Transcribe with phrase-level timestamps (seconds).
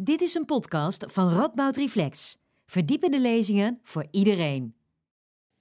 [0.00, 2.38] Dit is een podcast van Radboud Reflex.
[2.66, 4.74] Verdiepende lezingen voor iedereen.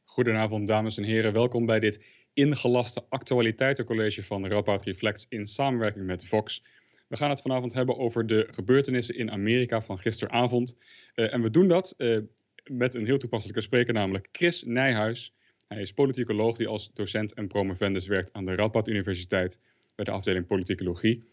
[0.04, 1.34] Goedenavond, dames en heren.
[1.34, 6.64] Welkom bij dit ingelaste actualiteitencollege van Radboud Reflex in samenwerking met Vox.
[7.08, 10.78] We gaan het vanavond hebben over de gebeurtenissen in Amerika van gisteravond.
[11.16, 12.20] Uh, en we doen dat uh,
[12.64, 15.34] met een heel toepasselijke spreker, namelijk Chris Nijhuis.
[15.68, 19.60] Hij is politicoloog die als docent en promovendus werkt aan de Radboud Universiteit
[19.98, 21.24] bij de afdeling politicologie.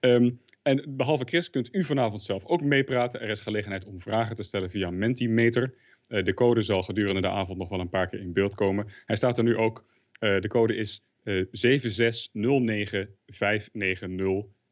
[0.00, 3.20] Um, en behalve Chris kunt u vanavond zelf ook meepraten.
[3.20, 5.74] Er is gelegenheid om vragen te stellen via Mentimeter.
[6.08, 8.86] Uh, de code zal gedurende de avond nog wel een paar keer in beeld komen.
[9.06, 9.84] Hij staat er nu ook.
[10.20, 11.50] Uh, de code is uh, 7609590.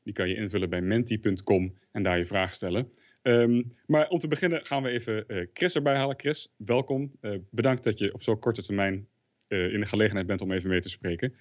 [0.02, 2.90] Die kan je invullen bij menti.com en daar je vraag stellen.
[3.22, 6.18] Um, maar om te beginnen gaan we even Chris erbij halen.
[6.18, 7.12] Chris, welkom.
[7.50, 9.06] Bedankt dat je op zo'n korte termijn
[9.48, 11.34] in de gelegenheid bent om even mee te spreken.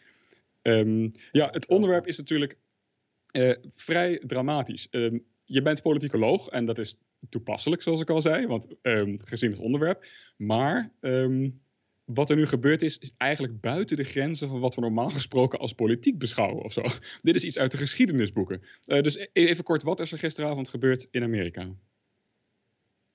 [0.62, 2.58] Um, ja, het onderwerp is natuurlijk
[3.76, 4.88] vrij dramatisch.
[4.92, 6.98] Um, je bent politicoloog en dat is
[7.30, 8.68] toepasselijk, zoals ik al zei, want
[9.18, 10.05] gezien het onderwerp.
[10.38, 10.91] Maar
[12.13, 15.60] wat er nu gebeurd is, is eigenlijk buiten de grenzen van wat we normaal gesproken
[15.60, 16.82] als politiek beschouwen of zo.
[17.22, 18.62] Dit is iets uit de geschiedenisboeken.
[18.85, 21.70] Uh, dus even kort, wat is er gisteravond gebeurd in Amerika?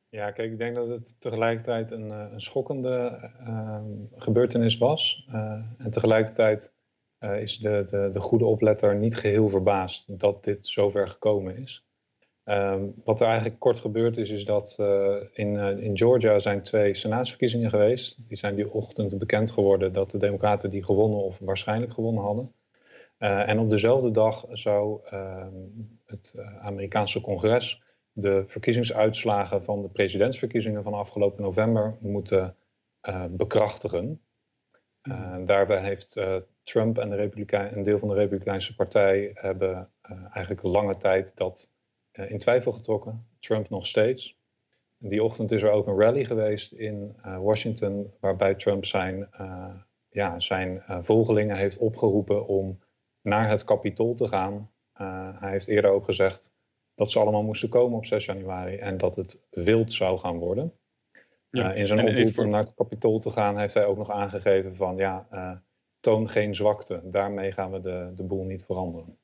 [0.09, 5.27] Ja, kijk, ik denk dat het tegelijkertijd een, een schokkende uh, gebeurtenis was.
[5.29, 6.75] Uh, en tegelijkertijd
[7.35, 11.87] is de, de, de goede opletter niet geheel verbaasd dat dit zover gekomen is.
[12.49, 16.63] Um, wat er eigenlijk kort gebeurd is, is dat uh, in, uh, in Georgia zijn
[16.63, 18.29] twee senaatsverkiezingen geweest.
[18.29, 22.53] Die zijn die ochtend bekend geworden dat de Democraten die gewonnen of waarschijnlijk gewonnen hadden.
[23.19, 25.55] Uh, en op dezelfde dag zou ehm,
[26.05, 27.83] het Amerikaanse congres
[28.13, 32.57] de verkiezingsuitslagen van de presidentsverkiezingen van afgelopen november moeten
[33.31, 34.21] bekrachtigen.
[35.45, 36.21] daarbij heeft
[36.67, 39.91] Trump en de Republikein, een deel van de Republikeinse partij hebben
[40.33, 41.73] eigenlijk lange tijd dat
[42.13, 43.27] uh, in twijfel getrokken.
[43.39, 44.39] Trump nog steeds.
[44.99, 49.29] Die ochtend is er ook een rally geweest in uh, Washington, waarbij Trump zijn,
[50.09, 52.79] ja, zijn volgelingen heeft opgeroepen om
[53.21, 54.71] naar het Capitool te gaan.
[55.39, 56.53] hij heeft eerder ook gezegd
[56.95, 60.73] dat ze allemaal moesten komen op 6 januari en dat het wild zou gaan worden.
[61.51, 64.75] Ja, in zijn oproep om naar het Capitool te gaan heeft hij ook nog aangegeven
[64.75, 65.27] van ja,
[66.07, 67.01] toon geen zwakte.
[67.05, 69.17] Daarmee gaan we de, de boel niet veranderen.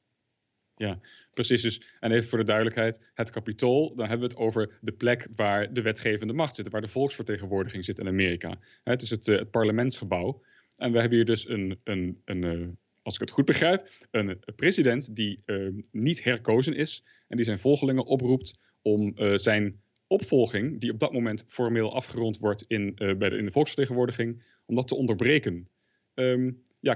[0.76, 0.98] Ja,
[1.30, 1.62] precies.
[1.62, 5.28] Dus, en even voor de duidelijkheid, het kapitool, dan hebben we het over de plek
[5.36, 8.58] waar de wetgevende macht zit, waar de volksvertegenwoordiging zit in Amerika.
[8.84, 10.42] Het is het, uh, het parlementsgebouw.
[10.76, 12.68] En we hebben hier dus een, een, een uh,
[13.02, 17.58] als ik het goed begrijp, een president die uh, niet herkozen is en die zijn
[17.58, 23.36] volgelingen oproept om zijn opvolging, die op dat moment formeel afgerond wordt in, bij de,
[23.36, 25.68] in de volksvertegenwoordiging, om dat te onderbreken.
[26.14, 26.94] Um, ja,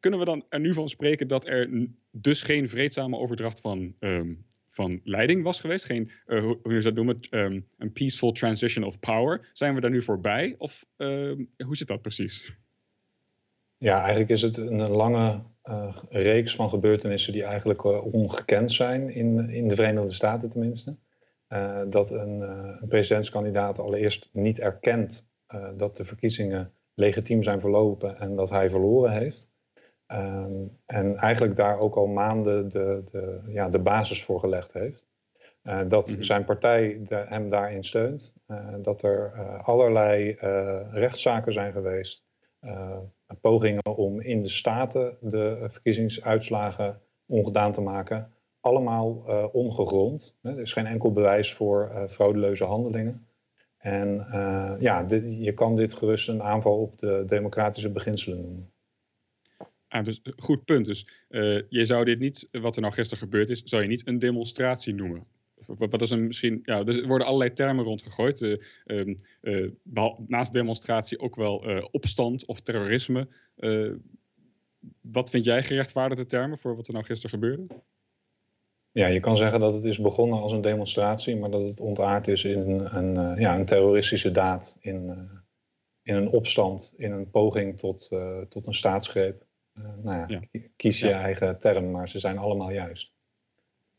[0.00, 4.46] kunnen we dan er nu van spreken dat er dus geen vreedzame overdracht van, um,
[4.70, 5.84] van leiding was geweest?
[5.84, 9.50] Geen, uh, hoe, hoe dat noemen, um, een peaceful transition of power?
[9.52, 10.54] Zijn we daar nu voorbij?
[10.58, 12.56] Of uh, hoe zit dat precies?
[13.78, 19.10] Ja, eigenlijk is het een lange uh, reeks van gebeurtenissen die eigenlijk uh, ongekend zijn
[19.10, 20.96] in, in de Verenigde Staten tenminste.
[21.88, 25.28] Dat een, een, presidentskandidaat allereerst niet erkent
[25.76, 29.50] dat de verkiezingen legitiem zijn verlopen en dat hij verloren heeft.
[30.06, 35.06] Um, en eigenlijk daar ook al maanden de, de, ja, de basis voor gelegd heeft.
[35.62, 36.22] Uh, dat mm -hmm.
[36.22, 38.34] zijn partij de, hem daarin steunt.
[38.48, 40.36] Uh, dat er uh, allerlei
[40.90, 42.24] rechtszaken zijn geweest.
[43.40, 48.32] pogingen om in de staten de verkiezingsuitslagen ongedaan te maken.
[48.60, 49.10] Allemaal
[49.52, 50.36] ongegrond.
[50.42, 53.26] Er is geen enkel bewijs voor fraudeleuze handelingen.
[53.82, 54.26] En
[54.78, 58.72] ja, dit, je kan dit gerust een aanval op de democratische beginselen noemen.
[59.92, 60.86] Ah, dus goed punt.
[60.86, 64.06] Dus uh, je zou dit niet, wat er nou gisteren gebeurd is, zou je niet
[64.06, 65.26] een demonstratie noemen.
[65.66, 68.58] Wat is een misschien, ja, er worden allerlei termen rondgegooid.
[68.84, 69.70] Uh,
[70.26, 71.56] naast demonstratie ook wel
[71.90, 73.28] opstand of terrorisme.
[75.00, 77.66] wat vind jij gerechtvaardigde termen voor wat er nou gisteren gebeurde?
[78.92, 82.28] Ja, je kan zeggen dat het is begonnen als een demonstratie, maar dat het ontaard
[82.28, 85.28] is in een, ja, een terroristische daad, in,
[86.02, 88.10] in een opstand, in een poging tot,
[88.48, 89.44] tot een staatsgreep.
[89.78, 91.20] Uh, nou ja, ja, kies je ja.
[91.20, 93.12] eigen term, maar ze zijn allemaal juist.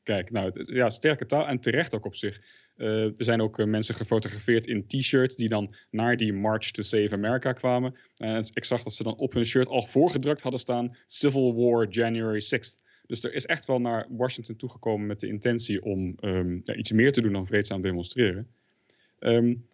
[0.04, 2.42] Kijk, nou ja, sterke taal en terecht ook op zich.
[2.76, 7.10] Uh, er zijn ook mensen gefotografeerd in t-shirts die dan naar die March to Save
[7.12, 7.96] America kwamen.
[8.16, 11.88] En ik zag dat ze dan op hun shirt al voorgedrukt hadden staan Civil War
[11.88, 12.84] January 6th.
[13.08, 16.92] Dus er is echt wel naar Washington toegekomen met de intentie om um, ja, iets
[16.92, 18.48] meer te doen dan vreedzaam demonstreren.
[19.20, 19.66] Um,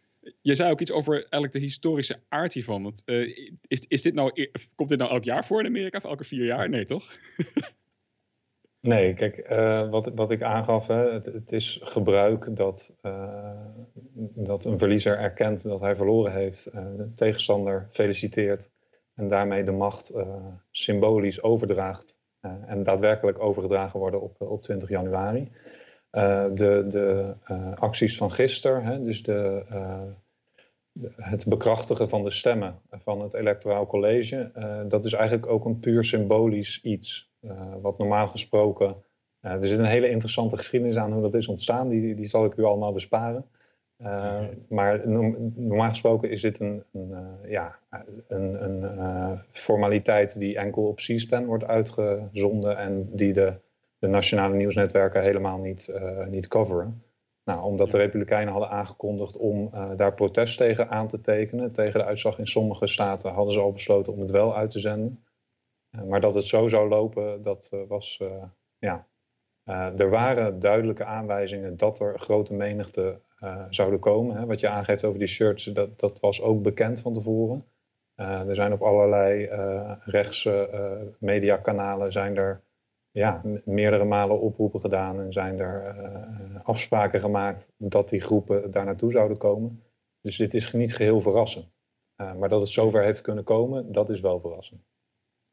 [0.41, 2.83] je zei ook iets over eigenlijk de historische aard hiervan.
[2.83, 3.37] Want uh,
[3.67, 6.45] is, is dit nou, komt dit nou elk jaar voor in Amerika of elke vier
[6.45, 6.69] jaar?
[6.69, 7.17] Nee, toch?
[8.81, 13.65] Nee, kijk, uh, wat, wat ik aangaf, hè, het, het, is gebruik dat, uh,
[14.35, 18.69] dat een verliezer erkent dat hij verloren heeft, de tegenstander feliciteert
[19.15, 20.13] en daarmee de macht
[20.71, 25.51] symbolisch overdraagt en daadwerkelijk overgedragen worden op, op 20 januari.
[26.11, 27.33] de de
[27.75, 29.63] acties van gisteren, dus de,
[31.15, 34.51] het bekrachtigen van de stemmen van het electoraal college,
[34.87, 37.29] dat is eigenlijk ook een puur symbolisch iets.
[37.41, 38.95] Eh, wat normaal gesproken.
[39.39, 41.89] Er zit een hele interessante geschiedenis aan hoe dat is ontstaan.
[41.89, 43.45] Die, die zal ik u allemaal besparen.
[44.01, 47.79] Uh, maar normaal gesproken is dit een, een ja,
[48.27, 53.53] een, een formaliteit die enkel op C-SPAN wordt uitgezonden en die de,
[53.97, 55.93] de nationale nieuwsnetwerken helemaal niet,
[56.29, 57.03] niet coveren.
[57.43, 62.05] Nou, omdat de Republikeinen hadden aangekondigd om daar protest tegen aan te tekenen, tegen de
[62.05, 65.23] uitslag in sommige staten, hadden ze al besloten om het wel uit te zenden.
[65.89, 68.43] Eh, maar dat het zo zou lopen, dat eh, was, eh,
[68.77, 69.07] ja,
[69.97, 73.21] er waren duidelijke aanwijzingen dat er grote menigte
[73.69, 74.35] zouden komen.
[74.35, 74.45] Hè.
[74.45, 77.65] Wat je aangeeft over die shirts, dat, dat was ook bekend van tevoren.
[78.15, 79.45] er zijn op allerlei
[80.05, 80.69] rechtse
[81.19, 82.61] mediakanalen zijn er
[83.11, 85.95] ja, meerdere malen oproepen gedaan en zijn er
[86.63, 89.83] afspraken gemaakt dat die groepen daar naartoe zouden komen.
[90.21, 91.79] Dus dit is niet geheel verrassend.
[92.15, 94.81] maar dat het zover heeft kunnen komen, dat is wel verrassend.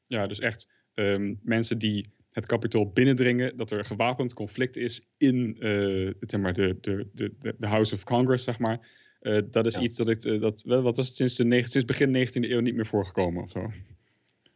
[0.06, 5.56] Ja, dus echt ehm, mensen die het kapitool binnendringen, dat er gewapend conflict is in
[5.58, 8.88] uh, zeg maar de, de, de, de House of Congress, zeg maar.
[9.20, 12.26] Uh, dat is iets dat ik, uh, dat, wat was het sinds, de, sinds begin
[12.28, 13.70] 19e eeuw niet meer voorgekomen of zo?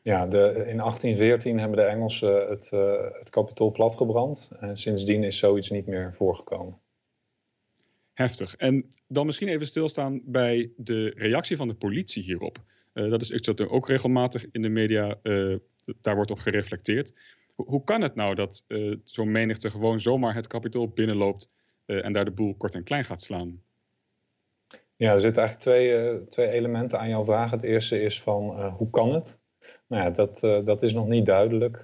[0.03, 2.71] Ja, de, in 1814 hebben de Engelsen het,
[3.19, 4.51] het kapitool platgebrand.
[4.59, 6.79] En sindsdien is zoiets niet meer voorgekomen.
[8.13, 8.57] Heftig.
[8.57, 12.59] En dan misschien even stilstaan bij de reactie van de politie hierop.
[12.93, 15.19] Dat is iets wat er ook regelmatig in de media,
[16.01, 17.13] daar wordt op gereflecteerd.
[17.67, 21.51] Hoe kan het nou dat uh, zo'n menigte gewoon zomaar het kapitool binnenloopt
[21.87, 23.63] en daar de boel kort en klein gaat slaan?
[24.97, 27.51] Ja, er zitten eigenlijk twee, twee elementen aan jouw vraag.
[27.51, 29.39] Het eerste is van hoe kan het?
[29.87, 31.77] Nou ja, dat, dat is nog niet duidelijk.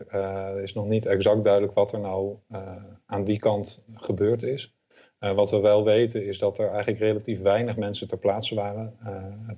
[0.63, 2.37] Is nog niet exact duidelijk wat er nou
[3.07, 4.75] aan die kant gebeurd is.
[5.19, 8.97] Wat we wel weten is dat er eigenlijk relatief weinig mensen ter plaatse waren,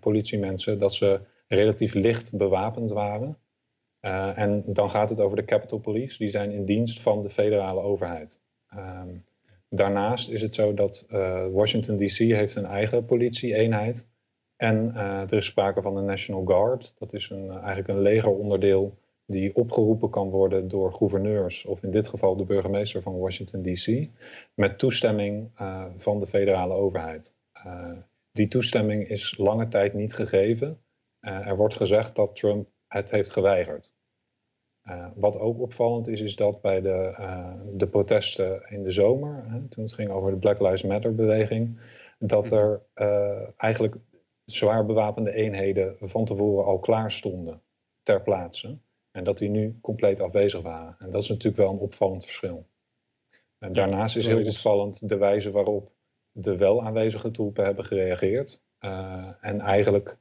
[0.00, 3.38] politiemensen, dat ze relatief licht bewapend waren.
[4.00, 7.30] Uh, en dan gaat het over de Capitol Police, die zijn in dienst van de
[7.30, 8.40] federale overheid.
[8.74, 9.24] Um,
[9.68, 14.08] daarnaast is het zo dat uh, Washington DC heeft een eigen politieeenheid.
[14.56, 16.94] En uh, er is sprake van een National Guard.
[16.98, 22.08] Dat is een, eigenlijk een legeronderdeel die opgeroepen kan worden door gouverneurs, of in dit
[22.08, 24.08] geval de burgemeester van Washington DC,
[24.54, 25.50] met toestemming
[25.96, 27.34] van de federale overheid.
[28.32, 30.78] die toestemming is lange tijd niet gegeven.
[31.20, 33.93] Er wordt gezegd dat Trump het heeft geweigerd.
[34.85, 39.44] Uh, wat ook opvallend is, is dat bij de, uh, de protesten in de zomer,
[39.46, 41.81] hè, toen het ging over de Black Lives Matter beweging,
[42.19, 42.55] dat mhm.
[42.55, 42.82] er
[43.56, 43.96] eigenlijk
[44.44, 47.62] zwaar bewapende eenheden van tevoren al klaar stonden
[48.02, 48.79] ter plaatse.
[49.11, 50.96] En dat die nu compleet afwezig waren.
[50.99, 52.67] En dat is natuurlijk wel een opvallend verschil.
[53.58, 55.91] En daarnaast is heel opvallend de wijze waarop
[56.32, 58.62] de wel aanwezige troepen hebben gereageerd.
[59.41, 60.17] en eigenlijk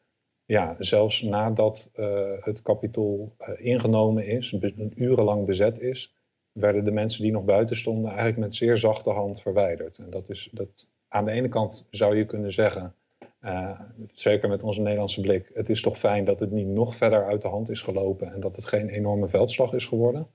[0.47, 4.55] ja, zelfs nadat uh, het kapitool uh, ingenomen is,
[4.95, 6.13] urenlang bezet is,
[6.51, 9.97] werden de mensen die nog buiten stonden eigenlijk met zeer zachte hand verwijderd.
[9.97, 12.93] En dat is dat aan de ene kant zou je kunnen zeggen,
[13.41, 13.79] uh,
[14.13, 17.41] zeker met onze Nederlandse blik, het is toch fijn dat het niet nog verder uit
[17.41, 20.27] de hand is gelopen en dat het geen enorme veldslag is geworden.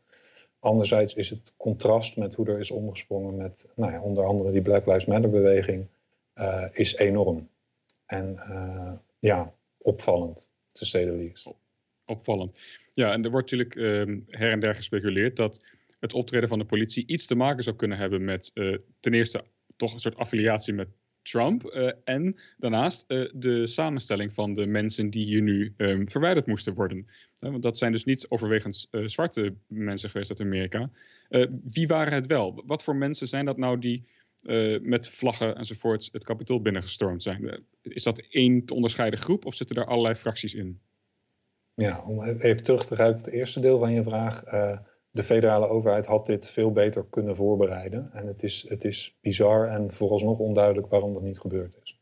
[0.59, 4.62] Anderzijds is het contrast met hoe er is omgesprongen met nou ja, onder andere die
[4.62, 5.87] Black Lives Matter beweging,
[6.73, 7.49] is enorm.
[8.07, 8.38] En
[9.19, 11.48] ja, opvallend, te the least.
[12.06, 12.60] Opvallend.
[12.92, 15.64] Ja, en er wordt natuurlijk uh, her en der gespeculeerd dat
[16.00, 19.44] het optreden van de politie iets te maken zou kunnen hebben met uh, ten eerste
[19.76, 20.88] toch een soort affiliatie met
[21.22, 21.64] Trump.
[21.64, 26.74] Uh, en daarnaast uh, de samenstelling van de mensen die hier nu um, verwijderd moesten
[26.74, 27.06] worden.
[27.38, 30.90] want dat zijn dus niet overwegend zwarte mensen geweest uit Amerika.
[31.70, 32.62] wie waren het wel?
[32.66, 34.04] Wat voor mensen zijn dat nou die
[34.42, 37.49] uh, met vlaggen enzovoorts het kapitool binnengestormd zijn.
[37.49, 40.80] Eh, is dat één te onderscheiden groep of zitten er allerlei fracties in?
[41.75, 44.52] Ja, om even terug te gaan op het eerste deel van je vraag.
[44.52, 44.78] Uh,
[45.11, 48.11] de federale overheid had dit veel beter kunnen voorbereiden.
[48.12, 52.00] En het is, het is bizar en vooralsnog onduidelijk waarom dat niet gebeurd is.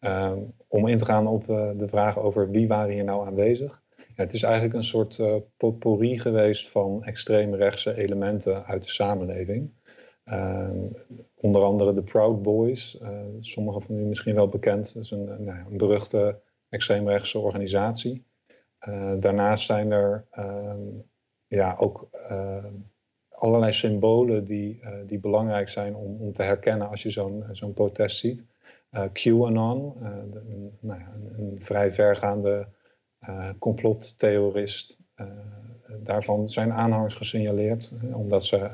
[0.00, 0.32] Uh,
[0.68, 3.82] om in te gaan op de vraag over wie waren hier nou aanwezig.
[3.96, 5.22] Ja, het is eigenlijk een soort
[5.56, 9.70] potpourri geweest van extreemrechtse elementen uit de samenleving.
[10.24, 10.86] Ehm,
[11.34, 14.94] onder andere de Proud Boys, uh, sommigen van u misschien wel bekend.
[14.94, 18.24] Dat is een, nou, een beruchte extreemrechtse organisatie.
[18.88, 20.80] Uh, daarnaast zijn er ehm,
[21.46, 22.08] ja, ook
[23.28, 28.16] allerlei symbolen die, die belangrijk zijn om, om te herkennen als je zo'n zo'n protest
[28.16, 28.44] ziet.
[29.12, 32.68] QAnon, een, nou ja, een, een, vrij vergaande
[33.58, 34.98] complottheorist.
[35.98, 38.70] daarvan zijn aanhangers gesignaleerd, omdat ze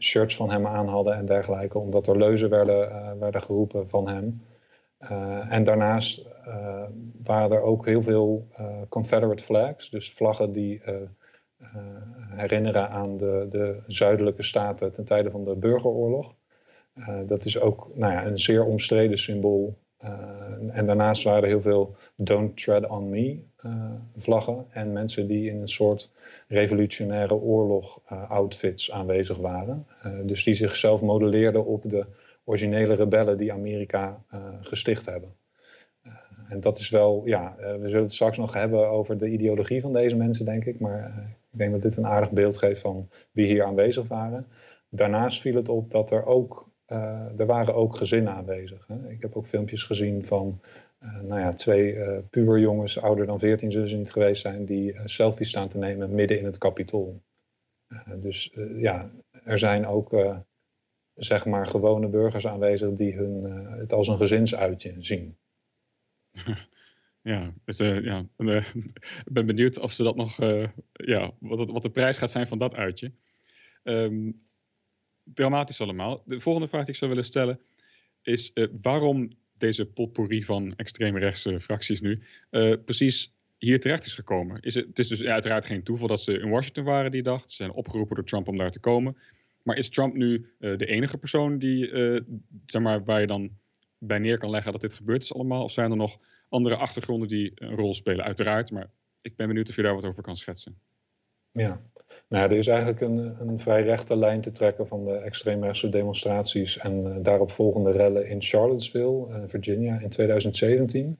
[0.00, 4.42] shirts van hem aan hadden en dergelijke, omdat er leuzen werden, werden geroepen van hem.
[5.00, 6.84] Uh, en daarnaast uh,
[7.22, 8.48] waren er ook heel veel
[8.88, 10.82] Confederate flags, dus vlaggen die
[12.30, 16.34] herinneren aan de, de, zuidelijke staten ten tijde van de burgeroorlog.
[17.26, 19.78] dat is ook nou ja, een zeer omstreden symbool.
[20.70, 23.38] en daarnaast waren er heel veel Don't Tread on Me
[24.16, 26.10] vlaggen en mensen die in een soort
[26.48, 29.86] revolutionaire oorlog outfits aanwezig waren.
[30.22, 32.06] dus die zichzelf modelleerden op de
[32.44, 34.22] originele rebellen die Amerika
[34.60, 35.32] gesticht hebben.
[36.48, 39.92] En dat is wel, ja, we zullen het straks nog hebben over de ideologie van
[39.92, 40.80] deze mensen, denk ik.
[40.80, 44.46] Maar ik denk dat dit een aardig beeld geeft van wie hier aanwezig waren.
[44.88, 46.68] Daarnaast viel het op dat er ook,
[47.36, 48.86] er waren ook gezinnen aanwezig.
[48.86, 49.10] Hè.
[49.10, 50.60] Ik heb ook filmpjes gezien van
[51.00, 55.68] nou ja, twee puberjongens, ouder dan 14 zullen ze niet geweest zijn, die selfies staan
[55.68, 57.22] te nemen midden in het kapitool.
[58.16, 59.10] dus ja,
[59.44, 60.42] er zijn ook
[61.14, 63.44] zeg maar gewone burgers aanwezig die hun,
[63.78, 65.36] het als een gezinsuitje zien.
[67.22, 70.36] Ja, dus, ja ik ben benieuwd of ze dat nog,
[70.92, 73.12] ja, wat, wat de prijs gaat zijn van dat uitje.
[73.82, 74.42] Um,
[75.24, 76.22] dramatisch allemaal.
[76.24, 77.60] De volgende vraag die ik zou willen stellen
[78.22, 78.52] is
[78.82, 79.30] waarom
[79.60, 82.22] deze potpourri van extreemrechtse fracties nu
[82.84, 84.60] precies hier terecht is gekomen.
[84.60, 87.40] Is het, is dus uiteraard geen toeval dat ze in Washington waren die dag.
[87.40, 89.16] Ze zijn opgeroepen door Trump om daar te komen.
[89.62, 92.20] Maar is Trump nu uh, de enige persoon die, uh,
[92.66, 93.50] zeg maar, waar je dan
[93.98, 95.64] bij neer kan leggen dat dit gebeurd is allemaal?
[95.64, 98.24] Of zijn er nog andere achtergronden die een rol spelen?
[98.24, 98.90] Uiteraard, maar
[99.20, 100.78] ik ben benieuwd of je daar wat over kan schetsen.
[101.52, 101.82] Ja,
[102.30, 106.78] nou, er is eigenlijk een, een vrij rechte lijn te trekken van de extreemrechtse demonstraties
[106.78, 111.18] en uh, daarop volgende rellen in Charlottesville, Virginia, in 2017.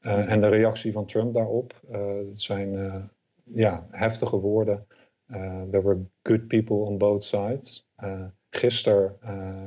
[0.00, 1.80] en de reactie van Trump daarop.
[2.28, 3.10] het zijn
[3.44, 4.86] ja, heftige woorden.
[5.70, 7.88] There were good people on both sides.
[8.50, 9.16] Gisteren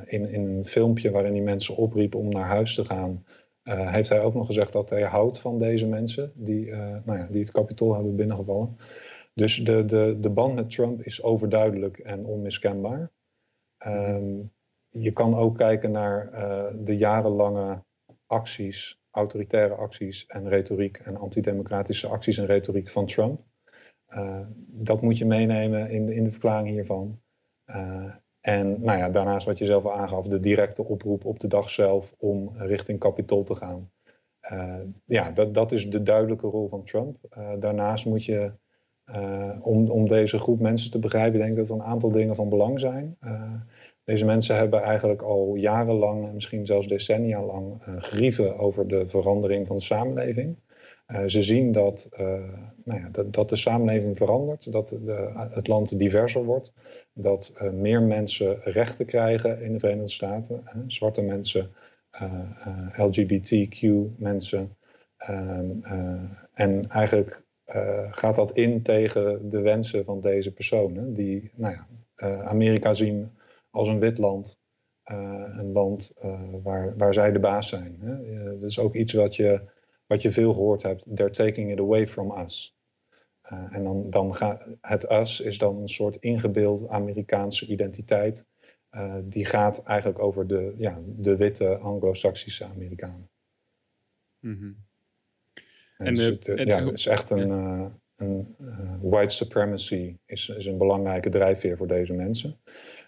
[0.06, 3.26] in, in een filmpje waarin hij mensen opriep om naar huis te gaan,
[3.64, 6.72] heeft hij ook nog gezegd dat hij houdt van deze mensen die,
[7.06, 8.78] nou ja, die het kapitool hebben binnengevallen.
[9.34, 13.12] Dus de, de, de band met Trump is overduidelijk en onmiskenbaar.
[13.88, 14.52] Um,
[14.90, 16.32] je kan ook kijken naar
[16.84, 17.84] de jarenlange
[18.26, 23.42] acties, autoritaire acties en retoriek en antidemocratische acties en retoriek van Trump.
[24.10, 27.20] Uh, dat moet je meenemen in, in de verklaring hiervan.
[27.66, 31.48] Uh, en nou ja, daarnaast wat je zelf al aangaf, de directe oproep op de
[31.48, 33.92] dag zelf om richting Capitol te gaan.
[35.06, 37.18] Ja, dat, dat is de duidelijke rol van Trump.
[37.60, 38.52] daarnaast moet je,
[39.62, 42.50] om, om deze groep mensen te begrijpen, denk ik dat er een aantal dingen van
[42.50, 43.18] belang zijn.
[44.04, 49.76] deze mensen hebben eigenlijk al jarenlang, misschien zelfs decennia lang, grieven over de verandering van
[49.76, 50.58] de samenleving.
[51.08, 52.20] Uh, ze zien dat, uh,
[52.84, 56.74] nou ja, dat, dat, de samenleving verandert, dat de, het land diverser wordt,
[57.14, 60.64] dat uh, meer mensen rechten krijgen in de Verenigde Staten.
[60.88, 61.72] zwarte mensen,
[62.96, 63.82] LGBTQ
[64.18, 64.76] mensen.
[65.18, 65.70] Ehm,
[66.54, 67.43] en eigenlijk
[68.12, 71.88] gaat dat in tegen de wensen van deze personen, die nou ja,
[72.44, 73.32] Amerika zien
[73.70, 74.62] als een wit land.
[75.04, 76.14] een land
[76.64, 77.98] waar, waar zij de baas zijn.
[78.00, 78.44] Hè.
[78.58, 79.62] dat is ook iets wat je
[80.08, 82.78] wat je veel gehoord hebt, they're taking it away from us.
[83.44, 88.46] En dan, dan gaat het us is dan een soort ingebeeld Amerikaanse identiteit.
[89.24, 93.30] Die gaat eigenlijk over de, ja, de witte Anglo-Saxische Amerikanen.
[94.40, 94.86] Mm.
[96.04, 97.78] En, dus het, en, ja, het is echt een, ja.
[97.78, 98.56] uh, een
[99.02, 102.62] white supremacy is, is een belangrijke drijfveer voor deze mensen.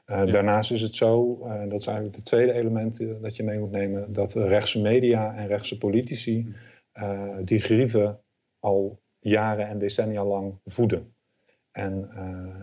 [0.05, 0.25] Ja.
[0.25, 1.37] Daarnaast is het zo,
[1.67, 5.47] dat is eigenlijk het tweede element dat je mee moet nemen, dat rechtse media en
[5.47, 6.55] rechtse politici.
[6.91, 8.19] Eh, die grieven
[8.59, 11.15] al jaren en decennia lang voeden.
[11.71, 12.09] En,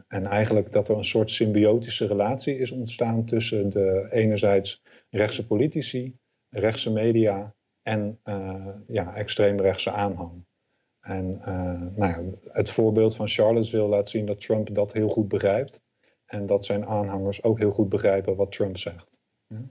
[0.08, 6.16] en eigenlijk dat er een soort symbiotische relatie is ontstaan tussen de enerzijds rechtse politici,
[6.48, 10.44] rechtse media en uh, ja, extreemrechtse aanhang.
[11.00, 11.40] En
[11.96, 12.22] nou ja,
[12.52, 15.82] het voorbeeld van Charlottesville laat zien dat Trump dat heel goed begrijpt.
[16.26, 19.20] En dat zijn aanhangers ook heel goed begrijpen wat Trump zegt.
[19.46, 19.62] Ja?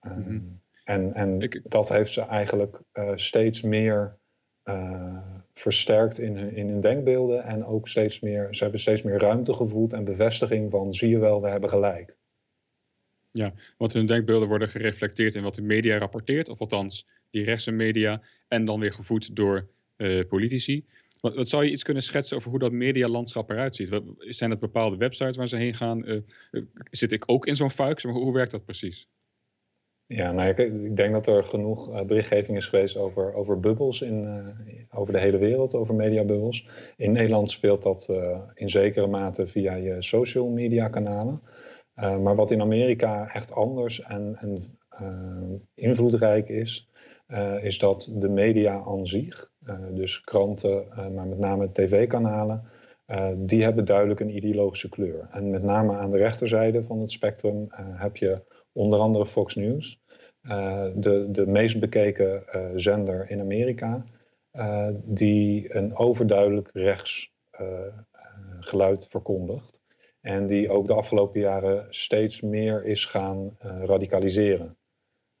[0.00, 4.18] Mm en, en dat heeft ze eigenlijk uh, steeds meer
[4.64, 5.18] uh,
[5.52, 7.44] versterkt in hun, in hun denkbeelden.
[7.44, 11.18] En ook steeds meer, ze hebben steeds meer ruimte gevoeld en bevestiging van zie je
[11.18, 12.16] wel, we hebben gelijk.
[13.30, 17.70] Ja, want hun denkbeelden worden gereflecteerd in wat de media rapporteert, of althans die rechtse
[17.70, 20.84] media, en dan weer gevoed door uh, politici.
[21.20, 24.00] Wat, wat, zou je iets kunnen schetsen over hoe dat medialandschap eruit ziet?
[24.18, 26.08] Zijn het bepaalde websites waar ze heen gaan?
[26.08, 26.20] Uh,
[26.90, 28.02] zit ik ook in zo'n fuik?
[28.02, 29.08] Hoe, hoe werkt dat precies?
[30.06, 34.44] Ja, nou, ik, ik, denk dat er genoeg berichtgeving is geweest over, over bubbels in,
[34.90, 36.68] over de hele wereld, over mediabubbels.
[36.96, 38.12] In Nederland speelt dat
[38.54, 41.42] in zekere mate via je social media kanalen.
[41.94, 44.78] maar wat in Amerika echt anders en, en
[45.74, 46.88] invloedrijk is,
[47.60, 49.50] is dat de media aan zich,
[49.90, 52.62] dus kranten, maar met name tv-kanalen,
[53.36, 55.28] die hebben duidelijk een ideologische kleur.
[55.30, 58.42] En met name aan de rechterzijde van het spectrum heb je
[58.72, 60.00] onder andere Fox News,
[60.94, 62.44] de, de meest bekeken
[62.74, 64.04] zender in Amerika,
[65.04, 67.32] die een overduidelijk rechts
[68.60, 69.82] geluid verkondigt.
[70.20, 74.77] En die ook de afgelopen jaren steeds meer is gaan radicaliseren.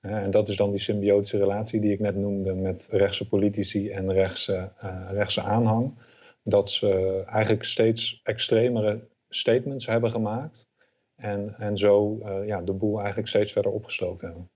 [0.00, 4.12] En dat is dan die symbiotische relatie die ik net noemde met rechtse politici en
[4.12, 4.72] rechtse,
[5.10, 5.94] rechtse aanhang.
[6.42, 10.68] Dat ze eigenlijk steeds extremere statements hebben gemaakt.
[11.16, 14.50] En, en zo uh, ja, de boel eigenlijk steeds verder opgestookt hebben.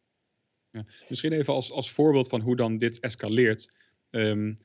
[0.70, 0.84] Ja.
[1.08, 3.76] Misschien even als, als voorbeeld van hoe dan dit escaleert.
[4.11, 4.56] Um,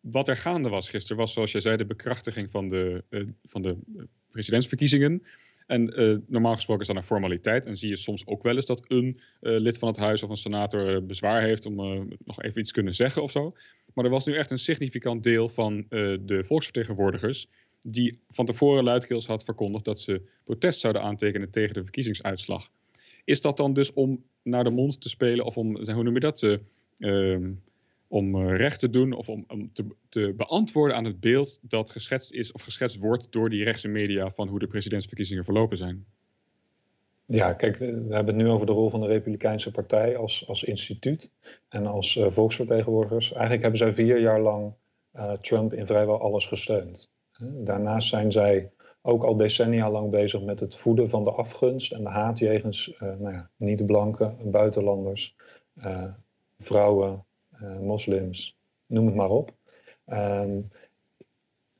[0.00, 3.04] wat er gaande was gisteren was, zoals jij zei, de bekrachtiging van de,
[3.42, 3.76] van de
[4.30, 5.22] presidentsverkiezingen.
[5.70, 7.66] En uh, normaal gesproken is dat een formaliteit.
[7.66, 10.36] En zie je soms ook wel eens dat een lid van het huis of een
[10.36, 11.74] senator bezwaar heeft om
[12.24, 13.54] nog even iets kunnen zeggen of zo.
[13.94, 17.48] Maar er was nu echt een significant deel van de volksvertegenwoordigers
[17.82, 22.70] die van tevoren luidkeels had verkondigd dat ze protest zouden aantekenen tegen de verkiezingsuitslag.
[23.24, 26.20] Is dat dan dus om naar de mond te spelen of om, hoe noem je
[26.20, 27.36] dat, uh,
[28.10, 31.90] om eh, recht te doen of om, om te, te, beantwoorden aan het beeld dat
[31.90, 36.04] geschetst is of geschetst wordt door die rechtse media van hoe de presidentsverkiezingen verlopen zijn?
[37.26, 40.64] Ja, kijk, we hebben het nu over de rol van de Republikeinse Partij als, als
[40.64, 41.30] instituut
[41.68, 43.32] en als uh, volksvertegenwoordigers.
[43.32, 44.72] Eigenlijk hebben zij vier jaar lang
[45.14, 47.12] uh, Trump in vrijwel alles gesteund.
[47.38, 48.70] Daarnaast zijn zij
[49.02, 52.88] ook al decennia lang bezig met het voeden van de afgunst en de haat jegens
[52.88, 55.36] uh, nou ja, niet-blanke, buitenlanders,
[56.58, 57.24] vrouwen,
[57.80, 58.56] moslims,
[58.86, 59.52] noem het maar op.
[60.06, 60.68] Um,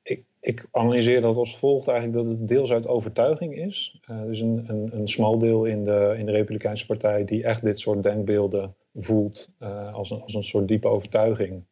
[0.02, 4.00] ik, ik, analyseer dat als volgt eigenlijk dat het deels uit overtuiging is.
[4.26, 7.80] dus een, een, een smal deel in de, in de Republikeinse Partij die echt dit
[7.80, 9.50] soort denkbeelden voelt
[9.92, 11.64] als, een, als een soort diepe overtuiging.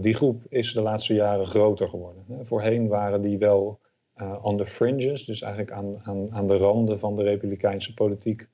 [0.00, 2.24] die groep is de laatste jaren groter geworden.
[2.46, 3.80] Voorheen waren die wel
[4.16, 8.40] uh, on the fringes, dus eigenlijk aan, aan, aan de randen van de republikeinse politiek
[8.40, 8.46] uh,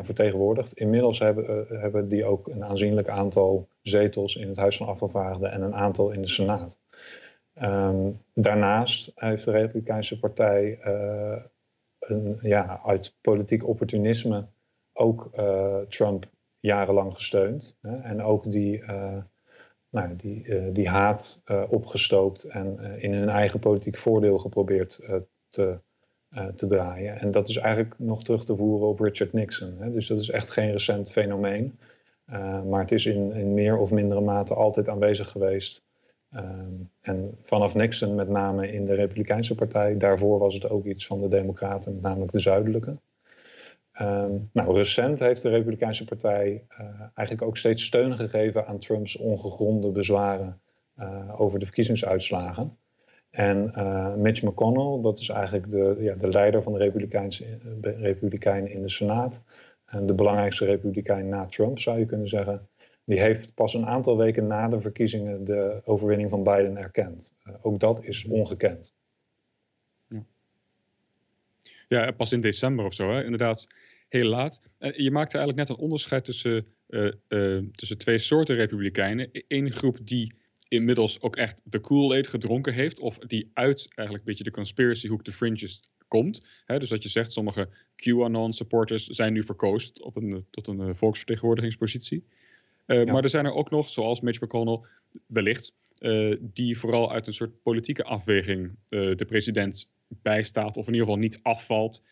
[0.00, 0.72] vertegenwoordigd.
[0.72, 5.52] Inmiddels hebben, uh, hebben die ook een aanzienlijk aantal zetels in het Huis van Afgevaardigden
[5.52, 6.80] en een aantal in de Senaat.
[7.62, 10.78] Um, daarnaast heeft de Republikeinse Partij
[11.98, 14.46] een, ja, uit politiek opportunisme
[14.92, 15.30] ook
[15.88, 17.78] Trump jarenlang gesteund.
[17.80, 18.84] Hè, en ook die
[19.90, 25.00] nou, die, die haat opgestookt en in hun eigen politiek voordeel geprobeerd
[25.48, 25.80] te,
[26.54, 27.20] te draaien.
[27.20, 29.76] En dat is eigenlijk nog terug te voeren op Richard Nixon.
[29.78, 29.92] Hè?
[29.92, 31.78] Dus dat is echt geen recent fenomeen.
[32.68, 35.82] maar het is in, in, meer of mindere mate altijd aanwezig geweest.
[36.36, 39.96] Um, en vanaf Nixon met name in de Republikeinse Partij.
[39.96, 42.96] Daarvoor was het ook iets van de Democraten, namelijk de zuidelijke.
[44.00, 49.16] Um, nou, recent heeft de Republikeinse Partij uh, eigenlijk ook steeds steun gegeven aan Trumps
[49.16, 50.60] ongegronde bezwaren
[51.36, 52.76] over de verkiezingsuitslagen.
[53.32, 57.44] En uh, Mitch McConnell, dat is eigenlijk de, ja, de leider van de Republikeinse,
[57.80, 59.42] Republikeinen in de Senaat.
[59.86, 62.68] En de belangrijkste Republikein na Trump, zou je kunnen zeggen.
[63.04, 67.32] Die heeft pas een aantal weken na de verkiezingen de overwinning van Biden erkend.
[67.62, 68.94] ook dat is ongekend.
[71.88, 73.24] Ja, pas in december of zo, hè?
[73.24, 73.66] inderdaad
[74.08, 74.60] heel laat.
[74.78, 76.66] je maakte eigenlijk net een onderscheid tussen,
[77.74, 79.28] tussen twee soorten republikeinen.
[79.48, 80.34] Eén groep die
[80.72, 85.08] inmiddels ook echt de Kool-Aid gedronken heeft, of die uit eigenlijk een beetje de conspiracy
[85.08, 86.48] hoek, de fringes, komt.
[86.64, 86.78] Hè?
[86.78, 92.24] Dus dat je zegt, sommige QAnon-supporters zijn nu verkozen op een, tot een volksvertegenwoordigingspositie.
[92.86, 93.04] Ja.
[93.04, 94.80] Maar er zijn er ook nog, zoals Mitch McConnell
[95.26, 95.72] wellicht,
[96.40, 101.38] die vooral uit een soort politieke afweging de president bijstaat, of in ieder geval niet
[101.42, 102.02] afvalt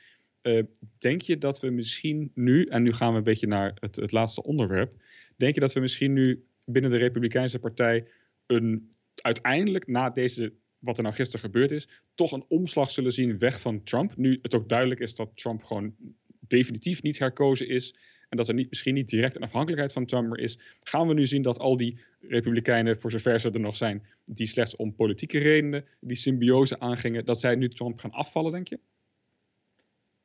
[0.98, 4.12] denk je dat we misschien nu, en nu gaan we een beetje naar het, het,
[4.12, 4.92] laatste onderwerp,
[5.36, 8.06] denk je dat we misschien nu binnen de Republikeinse Partij
[8.50, 13.38] een, uiteindelijk na deze, wat er nou gisteren gebeurd is, toch een omslag zullen zien
[13.38, 14.16] weg van Trump?
[14.16, 15.94] Nu het ook duidelijk is dat Trump gewoon
[16.40, 17.94] definitief niet herkozen is
[18.28, 21.26] en dat er niet, misschien niet direct een afhankelijkheid van Trump is, gaan we nu
[21.26, 25.38] zien dat al die Republikeinen, voor zover ze er nog zijn, die slechts om politieke
[25.38, 28.78] redenen die symbiose aangingen, dat zij nu Trump gaan afvallen, denk je?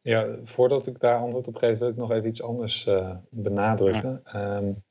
[0.05, 4.21] Ja, voordat ik daar antwoord op geef, wil ik nog even iets anders uh, benadrukken.
[4.33, 4.57] Ja.
[4.57, 4.83] Um,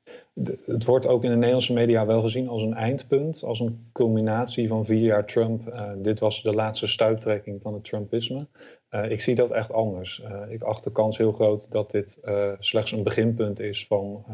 [0.65, 4.67] het wordt ook in de Nederlandse media wel gezien als een eindpunt, als een culminatie
[4.67, 5.67] van vier jaar Trump.
[5.67, 8.47] Uh, dit was de laatste stuiptrekking van het Trumpisme.
[8.91, 10.23] Uh, ik zie dat echt anders.
[10.49, 12.19] Ik acht de kans heel groot dat dit
[12.59, 14.25] slechts een beginpunt is van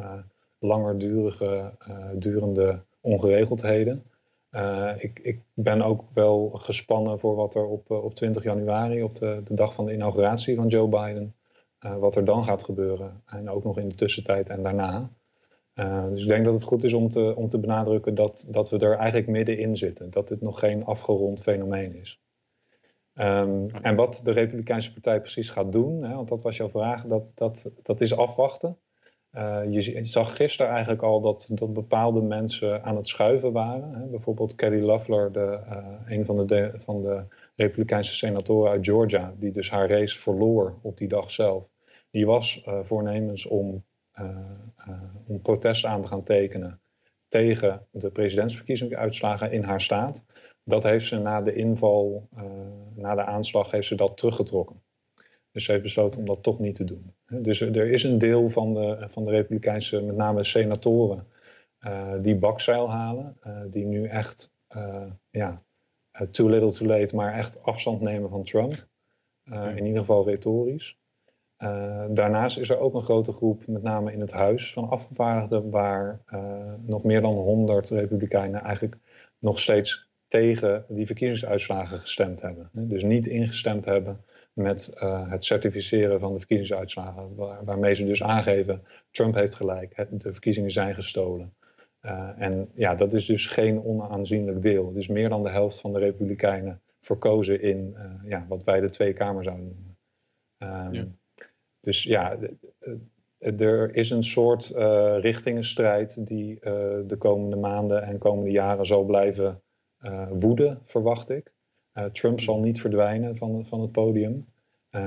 [0.60, 1.72] langerdurige,
[2.14, 4.04] durende ongeregeldheden.
[4.98, 9.42] Ik, ik, ben ook wel gespannen voor wat er op, op 20 januari, op de,
[9.44, 11.36] de dag van de inauguratie van Joe Biden,
[11.80, 13.22] wat er dan gaat gebeuren.
[13.26, 15.12] En ook nog in de tussentijd en daarna.
[16.10, 18.78] Dus ik denk dat het goed is om te, om te benadrukken dat, dat we
[18.78, 20.12] er eigenlijk middenin zitten.
[20.12, 22.22] Dat dit nog geen afgerond fenomeen is.
[23.14, 27.06] Um, en wat de Republikeinse Partij precies gaat doen, hè, want dat was jouw vraag,
[27.06, 28.78] dat, dat, dat is afwachten.
[29.38, 33.94] Uh, je, zag gisteren eigenlijk al dat, dat bepaalde mensen aan het schuiven waren.
[33.94, 34.06] Hè.
[34.06, 37.24] Bijvoorbeeld Kelly Loeffler, de, uh, een van de, van de
[37.56, 41.70] Republikeinse senatoren uit Georgia, die dus haar race verloor op die dag zelf.
[42.10, 44.30] Die was voornemens om eh,
[44.76, 46.82] eh, om protest aan te gaan tekenen
[47.28, 50.26] tegen de presidentsverkiezingsuitslagen in haar staat.
[50.64, 52.44] Dat heeft ze na de inval, eh,
[52.96, 54.84] na de aanslag, heeft ze dat teruggetrokken.
[55.52, 57.16] Dus ze heeft besloten om dat toch niet te doen.
[57.40, 61.28] Dus er is een deel van de, van de Republikeinse, met name senatoren,
[61.82, 63.38] uh, die bakzeil halen.
[63.48, 65.64] Uh, die nu echt, uh, ja,
[66.32, 68.90] too little too late, maar echt afstand nemen van Trump.
[69.76, 71.00] In ieder geval retorisch.
[72.10, 76.22] Daarnaast is er ook een grote groep, met name in het huis van afgevaardigden, waar
[76.86, 78.98] nog meer dan 100 republikeinen eigenlijk
[79.40, 82.70] nog steeds tegen die verkiezingsuitslagen gestemd hebben.
[82.72, 88.24] Dus niet ingestemd hebben met uh, het certificeren van de verkiezingsuitslagen, waar, waarmee ze dus
[88.24, 91.54] aangeven, Trump heeft gelijk, de verkiezingen zijn gestolen.
[92.38, 94.94] en ja, dat is dus geen onaanzienlijk deel.
[94.94, 99.14] Dus meer dan de helft van de republikeinen verkozen in ja, wat wij de Tweede
[99.14, 99.98] Kamer zouden noemen.
[100.88, 101.06] Um, ja.
[101.80, 102.38] Dus ja,
[103.40, 106.60] er is een soort uh, richtingenstrijd die
[107.06, 109.62] de komende maanden en komende jaren zal blijven
[110.30, 111.52] woeden, verwacht ik.
[112.12, 114.46] Trump zal niet verdwijnen van, van het podium.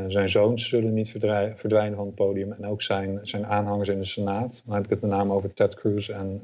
[0.08, 1.10] zijn zoons zullen niet
[1.54, 2.52] verdwijnen van het podium.
[2.52, 4.62] En ook zijn, zijn aanhangers in de Senaat.
[4.66, 6.42] Dan heb ik het met name over Ted Cruz en,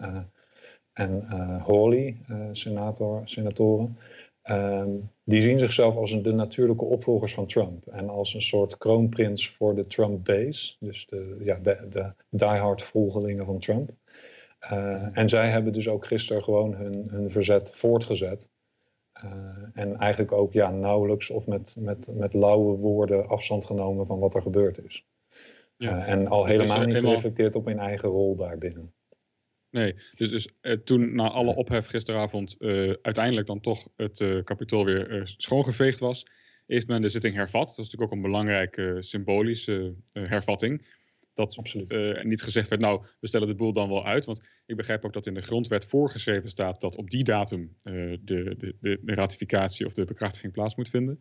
[0.93, 1.23] en
[1.67, 2.17] Hawley,
[2.53, 3.97] senator, senatoren.
[4.51, 7.87] Um, die zien zichzelf als de natuurlijke opvolgers van Trump.
[7.87, 10.75] En als een soort kroonprins voor de Trump base.
[10.79, 13.91] Dus de, ja, de, de diehard volgelingen van Trump.
[15.13, 18.51] En zij hebben dus ook gisteren gewoon hun, hun verzet voortgezet.
[19.25, 19.31] Uh,
[19.75, 24.35] en eigenlijk ook ja, nauwelijks of met, met, met lauwe woorden afstand genomen van wat
[24.35, 25.07] er gebeurd is.
[25.77, 25.97] Ja.
[25.97, 28.93] Uh, en al helemaal niet gereflecteerd op hun eigen rol daarbinnen.
[29.71, 34.45] Nee, dus, dus uh, toen na alle ophef gisteravond uh, uiteindelijk dan toch het uh,
[34.45, 36.27] kapitool weer schoongeveegd was,
[36.67, 37.67] heeft men de zitting hervat.
[37.67, 40.87] Dat is natuurlijk ook een belangrijke symbolische hervatting.
[41.35, 42.25] Dat Absoluut.
[42.25, 44.25] niet gezegd werd, nou, we stellen de boel dan wel uit.
[44.25, 48.19] Want ik begrijp ook dat in de grondwet voorgeschreven staat dat op die datum de,
[48.25, 51.21] de, de, de, ratificatie of de bekrachtiging plaats moet vinden.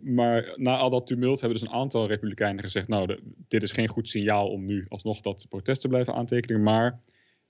[0.00, 3.72] maar na al dat tumult hebben dus een aantal republikeinen gezegd, nou, de, dit is
[3.72, 7.00] geen goed signaal om nu alsnog dat protest te blijven aantekenen, maar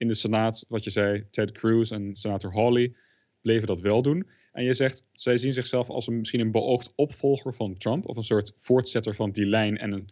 [0.03, 2.95] in de Senaat, wat je zei, Ted Cruz en senator Hawley
[3.41, 4.27] bleven dat wel doen.
[4.53, 8.17] En je zegt, zij zien zichzelf als een, misschien een beoogd opvolger van Trump, of
[8.17, 10.09] een soort voortzetter van die lijn en een,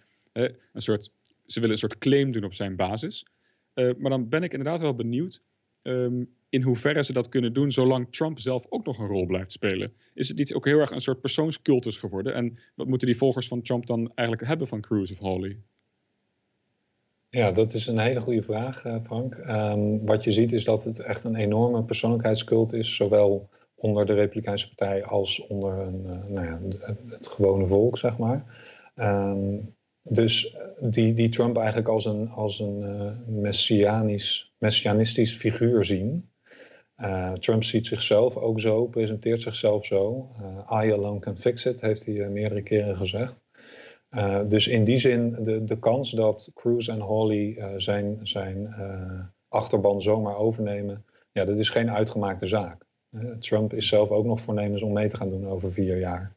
[0.73, 1.13] een soort,
[1.53, 3.27] ze willen een soort claim doen op zijn basis.
[3.75, 5.43] Uh, maar dan ben ik inderdaad wel benieuwd
[5.83, 9.53] um, in hoeverre ze dat kunnen doen, zolang Trump zelf ook nog een rol blijft
[9.53, 9.93] spelen.
[10.15, 12.35] Is het niet ook heel erg een soort persoonscultus geworden?
[12.35, 15.57] En wat moeten die volgers van Trump dan eigenlijk hebben van Cruz of Hawley?
[17.29, 19.35] Ja, dat is een hele goede vraag, eh, Frank.
[19.35, 24.15] Um, wat je ziet is dat het echt een enorme persoonlijkheidscult is, zowel onder de
[24.15, 26.61] Republikeinse Partij als onder een, uh, nou ja,
[27.09, 28.45] het gewone volk, zeg maar.
[28.97, 36.31] Um, dus die, die Trump eigenlijk als een, als een uh, messianisch, messianistisch figuur zien.
[36.99, 40.29] Uh, Trump ziet zichzelf ook zo, presenteert zichzelf zo.
[40.71, 43.35] I alone can fix it, heeft hij meerdere keren gezegd.
[44.49, 48.75] Dus in die zin, de, de kans dat Cruz en Hawley zijn, zijn
[49.49, 52.87] achterban zomaar overnemen, ja, dat is geen uitgemaakte zaak.
[53.39, 56.37] Trump is zelf ook nog voornemens om mee te gaan doen over vier jaar.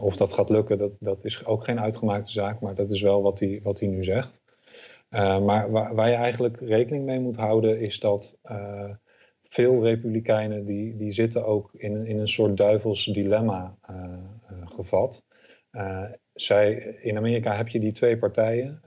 [0.00, 3.22] Of dat gaat lukken, dat, dat is ook geen uitgemaakte zaak, maar dat is wel
[3.22, 4.42] wat hij, wat nu zegt.
[5.10, 8.38] maar waar, waar, je eigenlijk rekening mee moet houden, is dat
[9.42, 13.76] veel republikeinen die, die zitten ook in, in een soort duivels dilemma
[14.64, 15.24] gevat.
[16.34, 18.82] Zij, in Amerika heb je die twee partijen.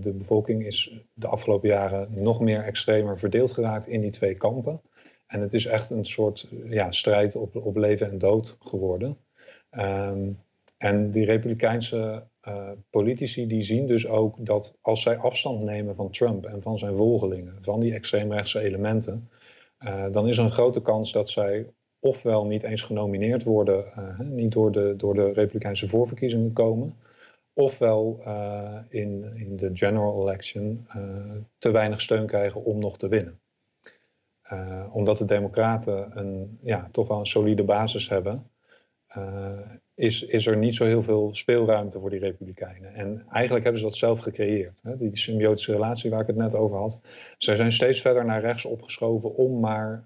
[0.00, 4.80] De bevolking is de afgelopen jaren nog meer extremer verdeeld geraakt in die twee kampen.
[5.26, 9.16] En het is echt een soort ja, strijd op, op leven en dood geworden.
[9.70, 10.38] Um,
[10.76, 12.26] en die Republikeinse
[12.90, 16.96] politici die zien dus ook dat als zij afstand nemen van Trump en van zijn
[16.96, 19.30] volgelingen, van die extreemrechtse elementen,
[20.10, 21.66] dan is er een grote kans dat zij
[21.98, 23.84] ofwel niet eens genomineerd worden,
[24.18, 26.94] niet door de, door de Republikeinse voorverkiezingen komen,
[27.52, 28.20] ofwel
[28.88, 30.86] in, in de general election
[31.58, 33.40] te weinig steun krijgen om nog te winnen.
[34.92, 38.50] Omdat de Democraten een, ja, toch wel een solide basis hebben,
[39.94, 42.94] is, is er niet zo heel veel speelruimte voor die Republikeinen.
[42.94, 44.80] En eigenlijk hebben ze dat zelf gecreëerd.
[44.82, 44.96] Hè?
[44.96, 47.00] Die symbiotische relatie waar ik het net over had.
[47.38, 50.04] Zij zijn steeds verder naar rechts opgeschoven om maar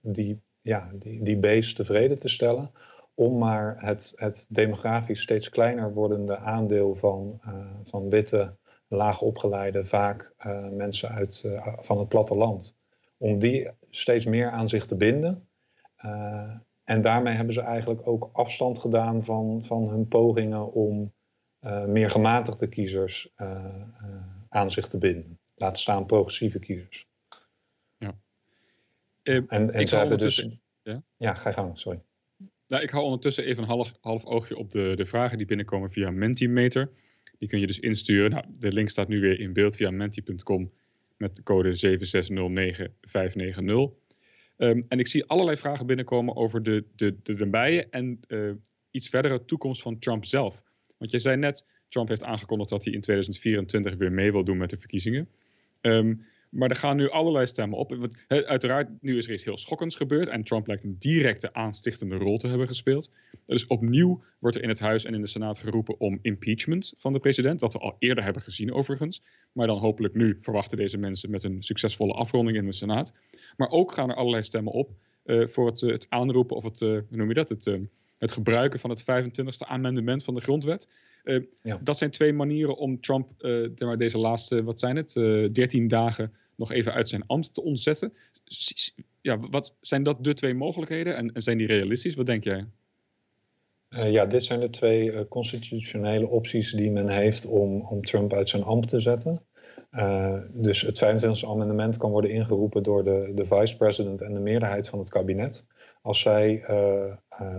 [0.00, 2.70] die, ja, die, die tevreden te stellen
[3.14, 8.56] om maar het, het demografisch steeds kleiner wordende aandeel van, uh, van witte,
[8.88, 10.32] laag opgeleide, vaak
[10.70, 11.44] mensen uit,
[11.78, 12.76] van het platteland,
[13.16, 15.48] om die steeds meer aan zich te binden.
[16.92, 21.12] En daarmee hebben ze eigenlijk ook afstand gedaan van, van hun pogingen om
[21.86, 23.32] meer gematigde kiezers
[24.48, 25.38] aan zich te binden.
[25.54, 27.06] Laat staan progressieve kiezers.
[27.98, 28.14] Ja.
[29.22, 30.48] en en ze hebben dus.
[30.82, 31.02] Ja?
[31.16, 32.02] ja, ga je gang, sorry.
[32.66, 35.90] Nou, ik hou ondertussen even een half, half oogje op de, de vragen die binnenkomen
[35.90, 36.90] via Mentimeter.
[37.38, 38.30] Die kun je dus insturen.
[38.30, 40.72] Nou, de link staat nu weer in beeld via menti.com
[41.16, 44.01] met de code 7609590.
[44.62, 48.52] Ehm, en ik zie allerlei vragen binnenkomen over de, de, de, de en uh,
[48.90, 50.62] iets verdere toekomst van Trump zelf.
[50.98, 54.56] Want jij zei net, Trump heeft aangekondigd dat hij in 2024 weer mee wil doen
[54.56, 55.28] met de verkiezingen.
[55.80, 58.08] Um, maar er gaan nu allerlei stemmen op.
[58.28, 60.28] Uiteraard, nu is er iets heel schokkends gebeurd.
[60.28, 63.10] En Trump lijkt een directe aanstichtende rol te hebben gespeeld.
[63.46, 67.12] Dus opnieuw wordt er in het Huis en in de Senaat geroepen om impeachment van
[67.12, 67.60] de president.
[67.60, 69.22] Wat we al eerder hebben gezien overigens.
[69.52, 73.12] Maar dan hopelijk nu verwachten deze mensen met een succesvolle afronding in de Senaat.
[73.56, 74.90] Maar ook gaan er allerlei stemmen op
[75.24, 77.48] uh, voor het, het, aanroepen of het, uh, hoe noem je dat?
[77.48, 77.80] Het, uh,
[78.18, 80.88] het gebruiken van het 25e amendement van de grondwet.
[81.62, 81.80] Ja.
[81.82, 83.28] Dat zijn twee manieren om Trump
[83.96, 85.12] deze laatste, wat zijn het,
[85.54, 88.12] 13 dagen nog even uit zijn ambt te ontzetten.
[89.20, 92.14] Ja, wat zijn dat de twee mogelijkheden en, zijn die realistisch?
[92.14, 92.66] Wat denk jij?
[93.90, 98.32] Uh, ja, dit zijn de twee uh, constitutionele opties die men heeft om, om Trump
[98.32, 99.42] uit zijn ambt te zetten.
[99.92, 104.88] Uh, dus het 25e amendement kan worden ingeroepen door de, de vice-president en de meerderheid
[104.88, 105.64] van het kabinet.
[106.02, 106.64] Als zij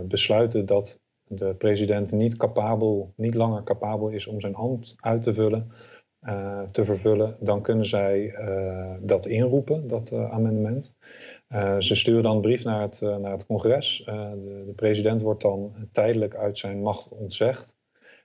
[0.04, 1.02] besluiten dat
[1.36, 5.72] de president niet, capabel, niet langer capabel is om zijn ambt uit te vullen,
[6.22, 10.96] uh, te vervullen, dan kunnen zij uh, dat inroepen, dat uh, amendement.
[11.80, 14.02] ze sturen dan een brief naar het, naar het congres.
[14.06, 17.78] De, de, president wordt dan tijdelijk uit zijn macht ontzegd.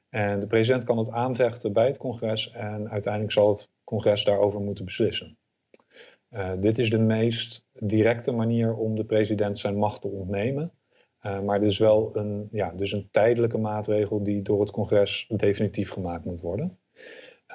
[0.08, 4.60] En de president kan het aanvechten bij het congres en uiteindelijk zal het congres daarover
[4.60, 5.38] moeten beslissen.
[6.60, 10.72] dit is de meest directe manier om de president zijn macht te ontnemen.
[11.22, 15.90] Maar het is wel een, ja, dus een tijdelijke maatregel die door het congres definitief
[15.90, 16.78] gemaakt moet worden.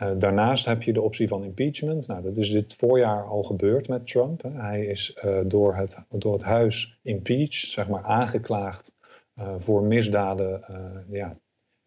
[0.01, 2.07] Uh, daarnaast heb je de optie van impeachment.
[2.07, 4.41] Nou, dat is dit voorjaar al gebeurd met Trump.
[4.43, 8.95] Hij is uh, door, het, door het huis impeached, zeg maar aangeklaagd
[9.39, 10.61] uh, voor misdaden
[11.09, 11.37] ja,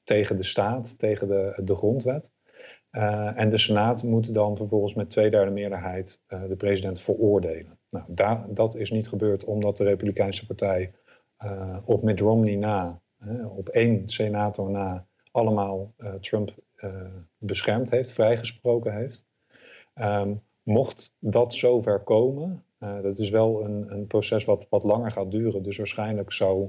[0.02, 2.30] tegen de staat, tegen de, de grondwet.
[3.34, 7.78] en de Senaat moet dan vervolgens met tweederde meerderheid de president veroordelen.
[7.90, 10.92] Nou, dat is niet gebeurd omdat de Republikeinse Partij
[11.84, 13.00] op Mitt Romney na,
[13.56, 16.90] op één senator na, allemaal Trump uh,
[17.38, 19.26] beschermd heeft, vrijgesproken heeft.
[19.94, 25.30] Um, mocht dat zover komen, dat is wel een, een, proces wat wat langer gaat
[25.30, 25.62] duren.
[25.62, 26.68] Dus waarschijnlijk zou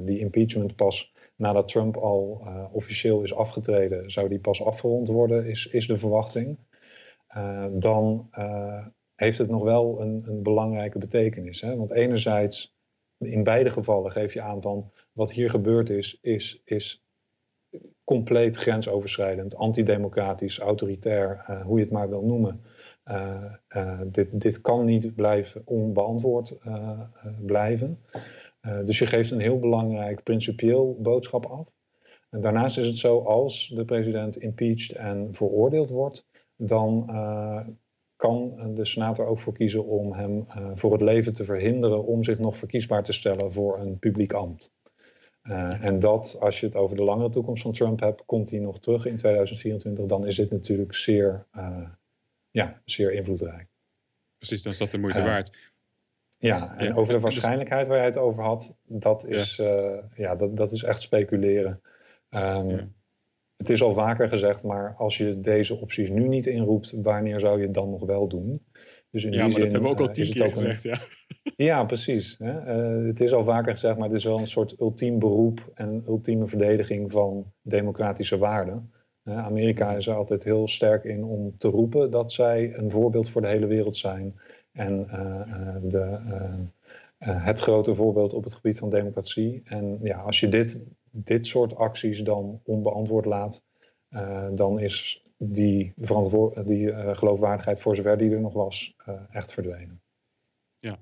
[0.00, 5.66] die impeachment pas nadat Trump al officieel is afgetreden, zou die pas afgerond worden, is,
[5.66, 6.58] is de verwachting.
[7.70, 8.28] dan
[9.18, 11.60] heeft het nog wel een, een belangrijke betekenis.
[11.60, 11.76] Hè?
[11.76, 12.77] Want enerzijds,
[13.18, 17.02] in beide gevallen geef je aan van wat hier gebeurd is, is, is
[18.04, 22.60] compleet grensoverschrijdend, antidemocratisch, autoritair, uh, hoe je het maar wil noemen.
[23.04, 26.56] Uh, uh, dit, dit kan niet blijven onbeantwoord
[27.40, 27.98] blijven.
[28.84, 31.72] dus je geeft een heel belangrijk principieel boodschap af.
[32.30, 36.26] En daarnaast is het zo, als de president impeached en veroordeeld wordt,
[36.56, 37.10] dan
[38.18, 42.38] kan de senator ook voor kiezen om hem voor het leven te verhinderen om zich
[42.38, 44.72] nog verkiesbaar te stellen voor een publiek ambt.
[45.48, 48.58] Uh, en dat, als je het over de langere toekomst van Trump hebt, komt hij
[48.58, 51.88] nog terug in 2024, dan is dit natuurlijk zeer, uh,
[52.50, 53.66] ja, zeer invloedrijk.
[54.36, 55.56] Precies, dan is dat de moeite waard.
[56.38, 56.94] Ja, en ja.
[56.94, 60.08] over de waarschijnlijkheid waar jij het over had, dat is, ja.
[60.14, 61.80] ja dat, dat is echt speculeren.
[62.30, 62.88] Um, ja.
[63.58, 67.58] Het is al vaker gezegd, maar als je deze opties nu niet inroept, wanneer zou
[67.58, 68.62] je het dan nog wel doen?
[69.10, 70.98] Dus in ja, maar zin, dat hebben we ook al tien keer gezegd, ja.
[71.56, 72.36] Ja, precies.
[72.38, 72.78] Hè?
[73.00, 76.04] Uh, het is al vaker gezegd, maar het is wel een soort ultiem beroep en
[76.06, 78.92] ultieme verdediging van democratische waarden.
[79.24, 83.40] Amerika is er altijd heel sterk in om te roepen dat zij een voorbeeld voor
[83.40, 84.40] de hele wereld zijn.
[84.72, 85.06] En
[85.82, 86.18] de,
[87.18, 89.62] het grote voorbeeld op het gebied van democratie.
[89.64, 90.84] En ja, als je dit,
[91.24, 93.64] dit soort acties dan onbeantwoord laat,
[94.54, 95.92] dan is die,
[96.64, 98.94] die geloofwaardigheid voor zover die er nog was,
[99.30, 100.02] echt verdwenen.
[100.78, 100.98] Ja,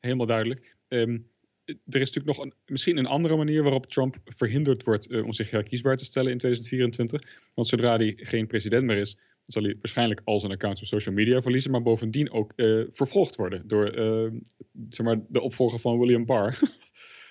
[0.00, 0.76] helemaal duidelijk.
[0.88, 1.30] Um,
[1.66, 5.50] er is natuurlijk nog een, misschien een andere manier waarop Trump verhinderd wordt om zich
[5.50, 7.50] herkiesbaar te stellen in 2024.
[7.54, 11.14] Want zodra hij geen president meer is, zal hij waarschijnlijk al zijn accounts op social
[11.14, 12.52] media verliezen, maar bovendien ook
[12.92, 14.40] vervolgd worden door uh,
[14.88, 16.58] zeg maar de opvolger van William Barr.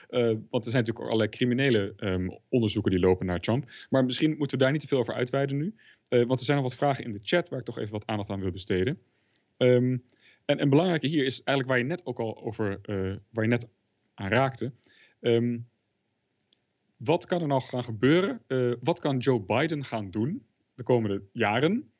[0.09, 3.71] want er zijn natuurlijk allerlei criminele um, onderzoeken die lopen naar Trump.
[3.89, 5.75] Maar misschien moeten we daar niet te veel over uitweiden nu.
[6.09, 8.29] want er zijn nog wat vragen in de chat waar ik toch even wat aandacht
[8.29, 8.99] aan wil besteden.
[9.57, 10.03] Um,
[10.45, 12.79] en een belangrijke hier is eigenlijk waar je net ook al over,
[13.29, 13.67] waar je net
[14.13, 14.71] aan raakte.
[15.21, 15.57] Ehm,
[16.97, 18.41] wat kan er nou gaan gebeuren?
[18.81, 21.91] Wat kan Joe Biden gaan doen de komende jaren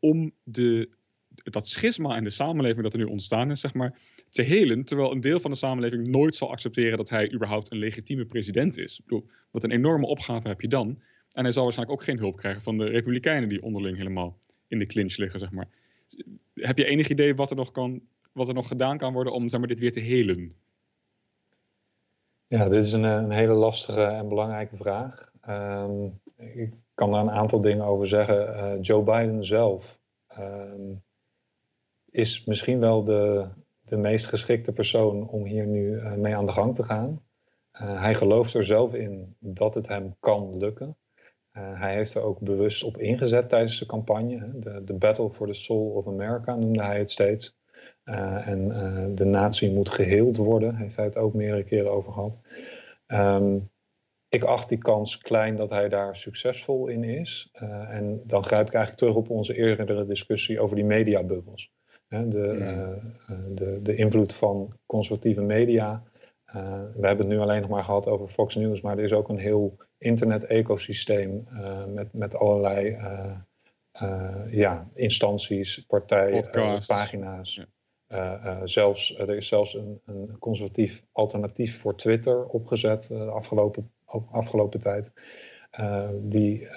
[0.00, 0.88] om de,
[1.34, 3.98] dat schisma in de samenleving dat er nu ontstaan is, zeg maar,
[4.30, 7.78] te helen, terwijl een deel van de samenleving nooit zal accepteren dat hij überhaupt een
[7.78, 8.98] legitieme president is.
[8.98, 10.98] Ik bedoel, wat een enorme opgave heb je dan.
[11.32, 14.38] En hij zal waarschijnlijk ook geen hulp krijgen van de Republikeinen die onderling helemaal
[14.68, 15.68] in de clinch liggen, zeg maar.
[16.54, 18.00] Heb je enig idee wat er nog, kan,
[18.32, 20.54] wat er nog gedaan kan worden om zeg maar, dit weer te helen?
[22.46, 25.30] Ja, dit is een, een hele lastige en belangrijke vraag.
[25.40, 26.04] Ehm,
[26.36, 28.36] ik kan daar een aantal dingen over zeggen.
[28.36, 30.00] Uh, Joe Biden zelf
[30.38, 31.02] um,
[32.10, 33.48] is misschien wel de,
[33.90, 37.22] de meest geschikte persoon om hier nu uh, mee aan de gang te gaan.
[37.72, 40.96] Uh, hij gelooft er zelf in dat het hem kan lukken.
[41.52, 44.58] hij heeft er ook bewust op ingezet tijdens de campagne.
[44.58, 47.58] De, de Battle for the Soul of America noemde hij het steeds.
[48.04, 48.68] En
[49.14, 52.40] de natie moet geheeld worden, heeft hij het ook meerdere keren over gehad.
[53.06, 53.70] Um,
[54.28, 57.48] ik acht die kans klein dat hij daar succesvol in is.
[57.88, 61.72] En dan grijp ik eigenlijk terug op onze eerdere discussie over die mediabubbels.
[62.10, 62.98] De,
[63.54, 66.02] de, de invloed van conservatieve media.
[66.92, 69.28] we hebben het nu alleen nog maar gehad over Fox News, maar er is ook
[69.28, 71.46] een heel internet-ecosysteem
[71.94, 72.96] met, met allerlei
[74.50, 76.50] ja, instanties, partijen,
[76.86, 77.64] pagina's.
[78.06, 78.66] Ja.
[78.66, 83.92] Zelfs, er is zelfs een, een, conservatief alternatief voor Twitter opgezet de afgelopen,
[84.30, 85.12] afgelopen tijd.
[86.20, 86.68] die,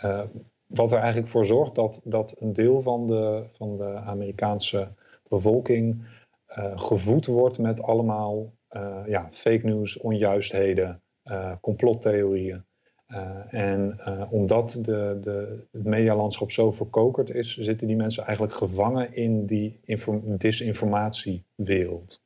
[0.66, 4.94] wat er eigenlijk voor zorgt dat, dat een deel van de, van de Amerikaanse
[5.36, 6.06] bevolking
[6.76, 8.54] gevoed wordt met allemaal
[9.06, 11.02] ja, fake news, onjuistheden,
[11.62, 12.64] complottheorieën.
[13.08, 19.16] Uh, en omdat de, de, het medialandschap zo verkokerd is, zitten die mensen eigenlijk gevangen
[19.16, 19.80] in die
[20.38, 22.22] disinformatiewereld.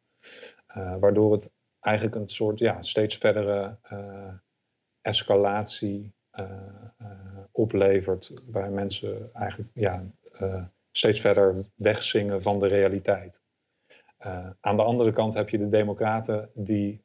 [0.99, 3.77] Waardoor het eigenlijk een soort ja, steeds verdere
[5.01, 6.13] escalatie
[7.51, 10.03] oplevert, waar mensen eigenlijk ja,
[10.97, 13.41] steeds verder wegzingen van de realiteit.
[14.59, 17.01] aan de andere kant heb je de democraten die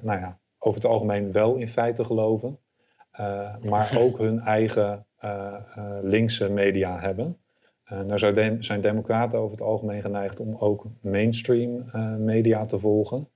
[0.00, 2.58] nou ja, over het algemeen wel in feite geloven.
[3.20, 5.06] Uh, maar ook hun eigen
[6.02, 7.36] linkse media hebben.
[8.06, 8.18] daar
[8.60, 11.84] zijn democraten over het algemeen geneigd om ook mainstream
[12.18, 13.28] media te volgen.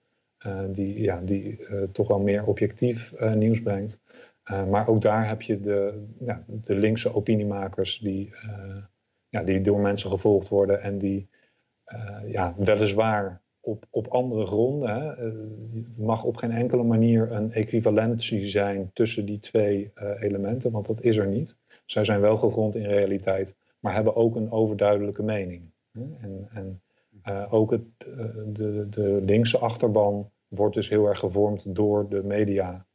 [0.66, 4.00] die ja, die toch wel meer objectief nieuws brengt.
[4.70, 8.32] maar ook daar heb je de, ja, de linkse opiniemakers die,
[9.34, 11.28] ja, die door mensen gevolgd worden en die
[12.26, 14.88] ja, weliswaar op, op andere gronden.
[14.88, 15.12] Hè.
[15.12, 15.32] Eh,
[15.96, 21.02] mag op geen enkele manier een equivalentie zijn tussen die twee uh, elementen, want dat
[21.02, 21.56] is er niet.
[21.86, 25.72] Zij zijn wel gegrond in realiteit, maar hebben ook een overduidelijke mening.
[25.92, 26.02] Hè.
[26.20, 26.82] En, en
[27.50, 27.82] ook het,
[28.46, 32.86] de, de linkse achterban wordt dus heel erg gevormd door de media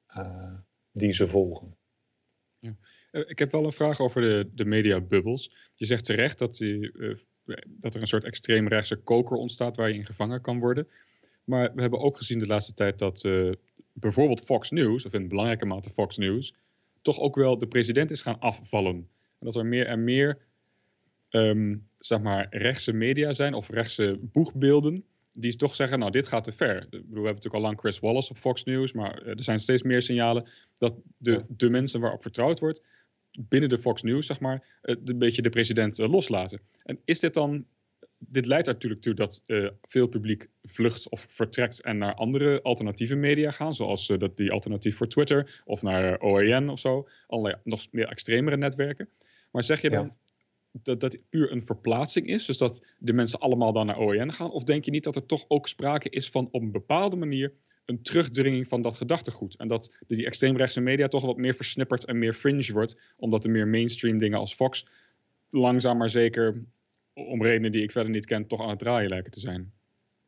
[0.91, 1.77] die ze volgen.
[3.11, 3.23] Ja.
[3.27, 5.51] Ik heb wel een vraag over de, de mediabubbels.
[5.75, 6.91] Je zegt terecht dat die
[7.67, 10.87] dat er een soort extreemrechtse koker ontstaat waar je in gevangen kan worden.
[11.43, 13.51] Maar we hebben ook gezien de laatste tijd dat uh,
[13.93, 16.53] bijvoorbeeld Fox News, of in belangrijke mate Fox News,
[17.01, 18.95] toch ook wel de president is gaan afvallen.
[19.39, 20.37] En dat er meer en meer
[21.29, 26.43] um, zeg maar, rechtse media zijn of rechtse boegbeelden die toch zeggen, nou dit gaat
[26.43, 26.87] te ver.
[26.89, 29.83] we hebben natuurlijk al lang Chris Wallace op Fox News, maar eh, er zijn steeds
[29.83, 32.81] meer signalen dat de, de mensen waarop vertrouwd wordt,
[33.47, 36.61] binnen de Fox News, zeg maar, een beetje de president eh, loslaten.
[36.83, 37.65] En is dit dan
[38.17, 43.15] dit leidt natuurlijk toe dat uh, veel publiek vlucht of vertrekt en naar andere alternatieve
[43.15, 47.55] media gaan, zoals uh, dat die alternatief voor Twitter of naar OAN of zo, allerlei
[47.63, 49.09] nog meer extremere netwerken.
[49.51, 50.13] Maar zeg je dan
[50.71, 54.51] dat dat puur een verplaatsing is, dus dat de mensen allemaal dan naar OAN gaan,
[54.51, 57.53] of denk je niet dat er toch ook sprake is van op een bepaalde manier
[57.89, 59.55] een terugdringing van dat gedachtegoed.
[59.55, 63.49] En dat die extreemrechtse media toch wat meer versnipperd en meer fringe wordt, omdat de
[63.49, 64.87] meer mainstream dingen als Fox
[65.49, 66.65] langzaam maar zeker,
[67.13, 69.71] om redenen die ik verder niet ken, toch aan het draaien lijken te zijn.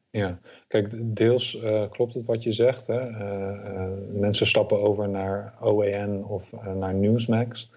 [0.09, 2.87] Ja, kijk, deels uh, klopt het wat je zegt.
[2.87, 3.09] Hè?
[3.09, 7.71] Uh, uh, mensen stappen over naar OAN of naar Newsmax.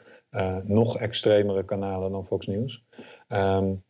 [0.63, 2.85] nog extremere kanalen dan Fox News.
[3.29, 3.83] Um,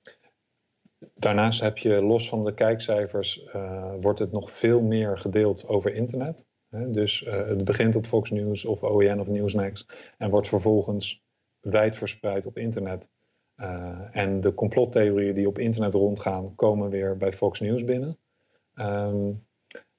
[1.15, 3.47] daarnaast heb je los van de kijkcijfers,
[4.01, 6.47] wordt het nog veel meer gedeeld over internet.
[6.69, 9.87] Dus het begint op Fox News of OAN of Newsmax
[10.19, 11.23] en wordt vervolgens
[11.61, 13.11] wijd verspreid op internet.
[14.11, 18.19] en de complottheorieën die op internet rondgaan, komen weer bij Fox News binnen.
[18.75, 19.47] Um,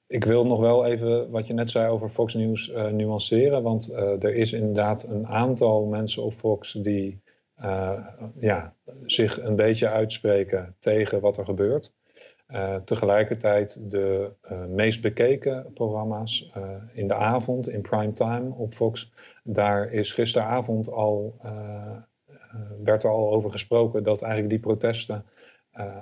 [0.06, 3.62] ik wil nog wel even wat je net zei over Fox News nuanceren.
[3.62, 7.22] Want er is inderdaad een aantal mensen op Fox die
[8.38, 8.74] ja,
[9.06, 11.92] zich een beetje uitspreken tegen wat er gebeurt.
[12.84, 14.30] tegelijkertijd de
[14.68, 16.52] meest bekeken programma's
[16.92, 19.12] in de avond, in prime time op Fox.
[19.44, 21.36] Daar is gisteravond al,
[22.82, 25.24] werd er al over gesproken dat eigenlijk die protesten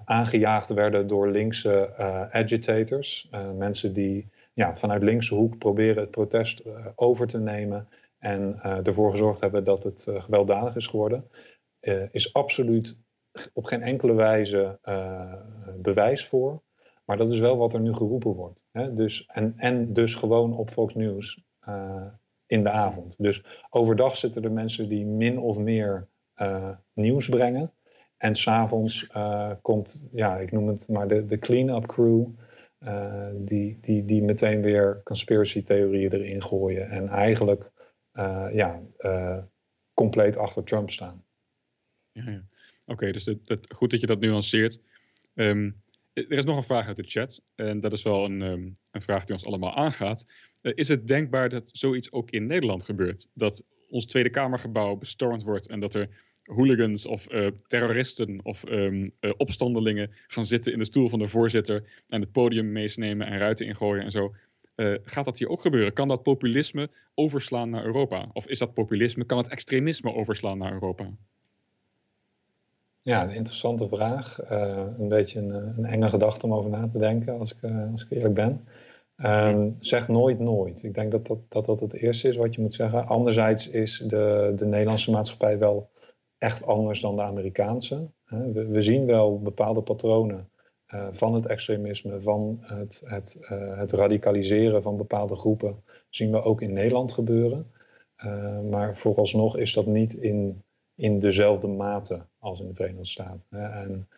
[0.05, 1.97] aangejaagd werden door linkse
[2.31, 3.31] agitators.
[3.57, 6.63] Mensen die ja, vanuit linkse hoek proberen het protest
[6.95, 7.89] over te nemen
[8.25, 11.29] en ervoor gezorgd hebben dat het gewelddadig is geworden.
[12.11, 12.99] is absoluut
[13.53, 14.79] op geen enkele wijze
[15.77, 16.63] bewijs voor.
[17.05, 18.67] Maar dat is wel wat er nu geroepen wordt.
[18.73, 18.95] Hè?
[18.95, 21.45] Dus, en, en dus gewoon op Fox News
[22.47, 23.15] in de avond.
[23.19, 26.09] Dus overdag zitten er mensen die min of meer
[26.93, 27.73] nieuws brengen.
[28.17, 32.27] En s'avonds uh, komt, ja, ik noem het maar de, de clean-up crew.
[33.35, 36.91] Die, die, die meteen weer conspiracy theorieën erin gooien.
[36.91, 37.71] En eigenlijk
[38.53, 38.83] ja,
[39.95, 41.25] compleet achter Trump staan.
[42.13, 42.45] Ja.
[42.87, 43.35] Oké, dus
[43.69, 44.81] goed dat je dat nuanceert.
[45.35, 47.43] Um, er is nog een vraag uit de chat.
[47.55, 50.27] En dat is wel een, um, een vraag die ons allemaal aangaat.
[50.61, 53.29] is het denkbaar dat zoiets ook in Nederland gebeurt?
[53.33, 56.09] Dat ons Tweede Kamergebouw bestormd wordt en dat er
[56.45, 57.27] hooligans of
[57.67, 62.73] terroristen of uh, opstandelingen gaan zitten in de stoel van de voorzitter en het podium
[62.73, 64.35] meesnemen en ruiten ingooien en zo.
[64.77, 65.93] Uh, gaat dat hier ook gebeuren?
[65.93, 68.29] Kan dat populisme overslaan naar Europa?
[68.33, 71.11] Of is dat populisme, kan het extremisme overslaan naar Europa?
[73.03, 74.39] Ja, een interessante vraag.
[74.99, 78.11] een beetje een, een, enge gedachte om over na te denken, als ik, als ik
[78.11, 78.65] eerlijk ben.
[79.17, 80.83] Um, zeg nooit nooit.
[80.83, 83.07] Ik denk dat dat, dat dat het eerste is wat je moet zeggen.
[83.07, 85.91] Anderzijds is de, de Nederlandse maatschappij wel
[86.39, 88.09] echt anders dan de Amerikaanse.
[88.25, 90.49] We, we zien wel bepaalde patronen
[90.95, 96.43] uh, van het extremisme, van het, het, uh, het, radicaliseren van bepaalde groepen, zien we
[96.43, 97.73] ook in Nederland gebeuren.
[98.25, 100.63] Uh, maar vooralsnog is dat niet in,
[100.95, 103.47] in dezelfde mate als in de Verenigde Staten.
[103.51, 104.09] En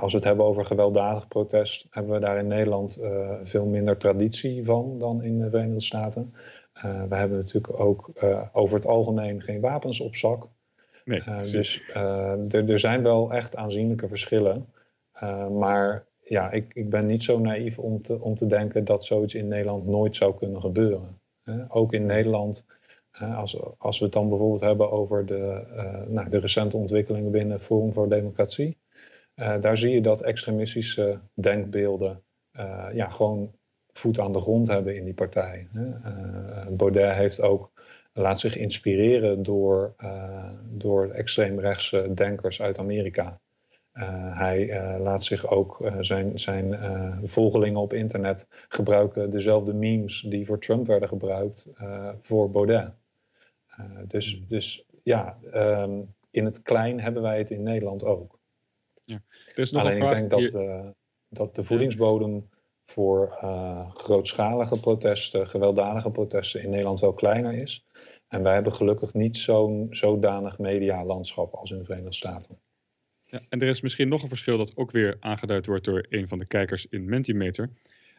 [0.00, 3.00] als we het hebben over gewelddadig protest, hebben we daar in Nederland
[3.42, 6.34] veel minder traditie van dan in de Verenigde Staten.
[7.08, 8.10] we hebben natuurlijk ook
[8.52, 10.48] over het algemeen geen wapens op zak.
[11.04, 11.82] Nee, dus
[12.50, 14.66] er zijn wel echt aanzienlijke verschillen.
[15.22, 19.04] Uh, maar ja, ik, ik ben niet zo naïef om te, om te denken dat
[19.04, 21.20] zoiets in Nederland nooit zou kunnen gebeuren.
[21.68, 22.64] ook in Nederland,
[23.34, 25.62] als, als we het dan bijvoorbeeld hebben over de,
[26.08, 28.76] nou, de recente ontwikkelingen binnen Forum voor Democratie.
[29.34, 32.22] daar zie je dat extremistische denkbeelden
[32.92, 33.52] ja, gewoon
[33.92, 35.68] voet aan de grond hebben in die partij.
[36.70, 37.70] Baudet heeft ook
[38.12, 39.94] laat zich inspireren door,
[40.70, 43.40] door extreemrechtse denkers uit Amerika.
[43.94, 46.78] Uh, hij uh, laat zich ook zijn, zijn
[47.24, 51.68] volgelingen op internet gebruiken dezelfde memes die voor Trump werden gebruikt
[52.20, 52.92] voor Baudet.
[54.06, 54.44] dus, hmm.
[54.48, 58.38] dus ja, um, in het klein hebben wij het in Nederland ook.
[59.00, 59.22] Ja.
[59.72, 60.94] Alleen ik denk dat,
[61.28, 62.48] dat de voedingsbodem
[62.86, 63.36] voor
[63.94, 67.86] grootschalige protesten, gewelddadige protesten in Nederland wel kleiner is.
[68.28, 72.60] En wij hebben gelukkig niet zo'n zodanig medialandschap als in de Verenigde Staten.
[73.32, 76.28] Ja, en er is misschien nog een verschil dat ook weer aangeduid wordt door een
[76.28, 77.70] van de kijkers in Mentimeter.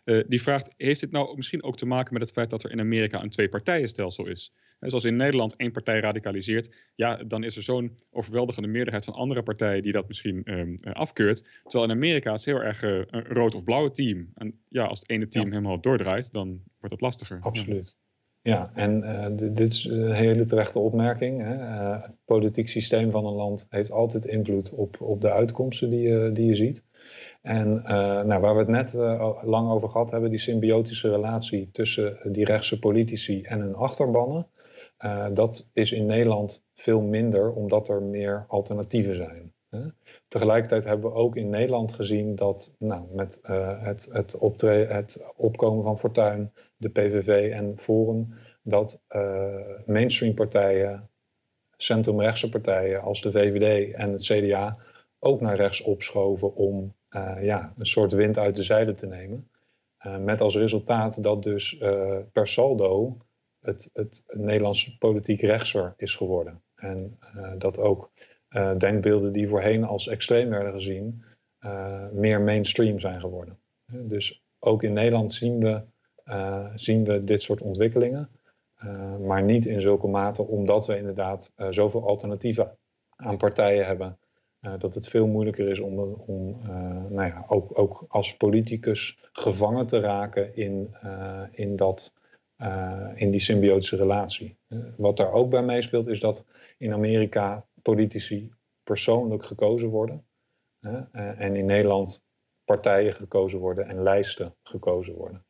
[0.06, 2.72] Uh, die vraagt, heeft dit nou misschien ook te maken met het feit dat er
[2.72, 4.54] in Amerika een twee-partijenstelsel is?
[4.80, 9.14] En zoals in Nederland één partij radicaliseert, ja, dan is er zo'n overweldigende meerderheid van
[9.14, 11.50] andere partijen die dat misschien um, afkeurt.
[11.64, 14.30] Terwijl in Amerika is het heel erg uh, een rood of blauwe team.
[14.34, 16.48] En ja, als het ene team helemaal doordraait, dan
[16.80, 17.40] wordt het lastiger.
[17.42, 17.96] Absoluut.
[18.44, 21.42] Ja, en uh, dit is een hele terechte opmerking.
[21.42, 21.56] Hè.
[21.56, 26.02] Uh, het politiek systeem van een land heeft altijd invloed op, op de uitkomsten die
[26.02, 26.84] je, die je ziet.
[27.42, 28.94] En uh, nou, waar we het net
[29.44, 34.48] lang over gehad hebben, die symbiotische relatie tussen die rechtse politici en hun achterbannen,
[35.34, 39.54] dat is in Nederland veel minder, omdat er meer alternatieven zijn.
[40.28, 44.36] Tegelijkertijd hebben we ook in Nederland gezien dat nou, met het, het,
[44.88, 46.52] het opkomen van Fortuin,
[46.84, 49.02] de PVV en Forum, dat
[49.86, 51.10] mainstream partijen,
[51.78, 54.78] centrumrechtse partijen als de VVD en het CDA
[55.20, 56.94] ook naar rechts opschoven om
[57.42, 59.48] ja, een soort wind uit de zeilen te nemen.
[60.06, 61.78] Uh, met als resultaat dat dus
[62.32, 63.18] per saldo
[63.60, 66.62] het, het, Nederlandse politiek rechtser is geworden.
[66.76, 67.20] En
[67.58, 68.12] dat ook
[68.78, 71.24] denkbeelden die voorheen als extreem werden gezien,
[72.12, 73.58] meer mainstream zijn geworden.
[73.92, 75.82] Dus ook in Nederland zien we,
[76.76, 78.30] zien we dit soort ontwikkelingen.
[79.26, 82.78] maar niet in zulke mate omdat we inderdaad zoveel alternatieven
[83.16, 84.18] aan partijen hebben
[84.78, 86.58] dat het veel moeilijker is om, om
[87.10, 90.96] nou ja, ook, ook als politicus gevangen te raken in,
[91.52, 92.14] in, dat,
[93.16, 94.58] in die symbiotische relatie.
[94.98, 96.46] wat daar ook bij meespeelt is dat
[96.78, 98.52] in Amerika politici
[98.84, 100.26] persoonlijk gekozen worden.
[101.12, 102.24] en in Nederland
[102.66, 105.46] partijen gekozen worden en lijsten gekozen worden.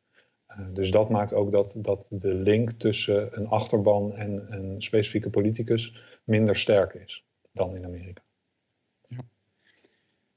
[0.72, 5.96] Dus dat maakt ook dat, dat de link tussen een achterban en een specifieke politicus
[6.24, 8.22] minder sterk is dan in Amerika.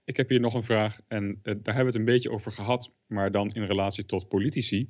[0.03, 2.51] Ik heb hier nog een vraag en uh, daar hebben we het een beetje over
[2.51, 4.85] gehad, maar dan in relatie tot politici.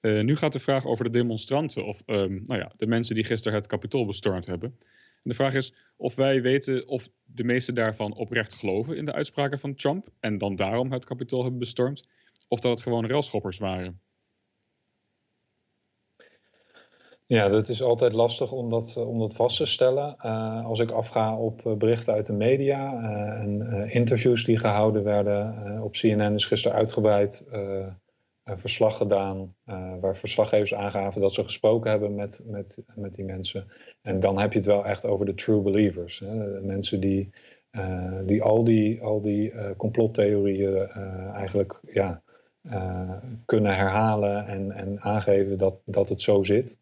[0.00, 3.24] Uh, nu gaat de vraag over de demonstranten of um, nou ja, de mensen die
[3.24, 4.76] gisteren het kapitool bestormd hebben.
[5.12, 9.12] En de vraag is of wij weten of de meesten daarvan oprecht geloven in de
[9.12, 12.08] uitspraken van Trump en dan daarom het kapitool hebben bestormd,
[12.48, 14.00] of dat het gewoon railschoppers waren.
[17.28, 20.16] Ja, dat is altijd lastig om dat, eh, om dat vast te stellen.
[20.24, 23.02] Uh, als ik afga op uh, berichten uit de media
[23.40, 25.82] en interviews die gehouden werden.
[25.82, 27.44] op CNN is gisteren uitgebreid
[28.44, 29.54] verslag gedaan,
[30.00, 33.66] waar verslaggevers aangaven dat ze gesproken hebben met, met, met die mensen.
[34.02, 36.18] En dan heb je het wel echt over de true believers.
[36.18, 36.60] Hè?
[36.60, 37.30] Mensen die,
[38.24, 40.88] die al die, al die complottheorieën
[41.32, 42.22] eigenlijk ja,
[43.44, 46.78] kunnen herhalen en, en aangeven dat, dat het zo zit.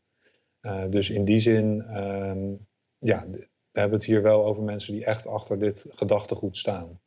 [0.66, 2.66] Uh, dus in die zin, um,
[2.98, 3.26] ja,
[3.70, 7.00] we hebben het hier wel over mensen die echt achter dit gedachtegoed staan.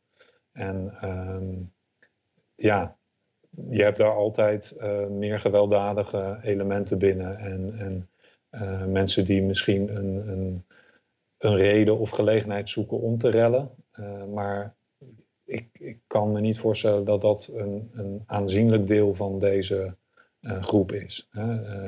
[0.52, 1.72] En um,
[2.54, 2.96] ja,
[3.70, 7.38] je hebt daar altijd uh, meer gewelddadige elementen binnen.
[7.38, 8.08] En, en
[8.50, 10.64] uh, mensen die misschien een, een,
[11.38, 13.70] een, reden of gelegenheid zoeken om te rellen.
[14.32, 14.74] maar
[15.44, 19.96] ik, ik, kan me niet voorstellen dat dat een, een aanzienlijk deel van deze
[20.42, 21.28] groep is.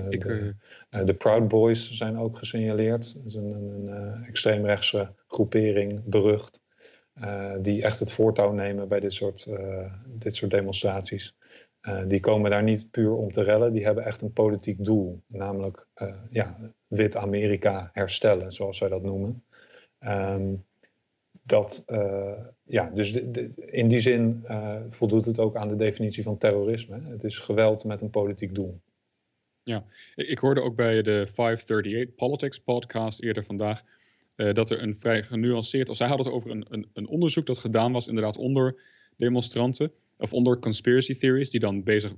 [0.09, 0.55] Ik, de,
[0.91, 3.15] uh, de, Proud Boys zijn ook gesignaleerd.
[3.15, 6.63] Dat is een, een, een extreemrechtse groepering, berucht,
[7.61, 9.49] die echt het voortouw nemen bij dit soort,
[10.07, 11.37] dit soort demonstraties.
[12.07, 15.87] die komen daar niet puur om te rellen, die hebben echt een politiek doel, namelijk
[16.31, 19.45] ja, wit Amerika herstellen, zoals zij dat noemen.
[20.01, 20.65] Um,
[21.43, 22.33] dat, uh,
[22.63, 23.13] ja, dus
[23.57, 27.01] in die zin uh, voldoet het ook aan de definitie van terrorisme.
[27.09, 28.81] Het is geweld met een politiek doel.
[29.63, 29.85] Ja,
[30.15, 33.83] ik hoorde ook bij de 538 Politics podcast eerder vandaag
[34.37, 37.47] uh, dat er een vrij genuanceerd, of zij hadden het over een, een, een, onderzoek
[37.47, 38.81] dat gedaan was inderdaad onder
[39.17, 42.13] demonstranten, of onder conspiracy theories, die dan bezig,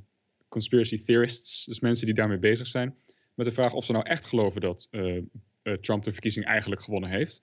[0.48, 2.94] conspiracy theorists, dus mensen die daarmee bezig zijn,
[3.34, 4.88] met de vraag of ze nou echt geloven dat
[5.80, 7.42] Trump de verkiezing eigenlijk gewonnen heeft.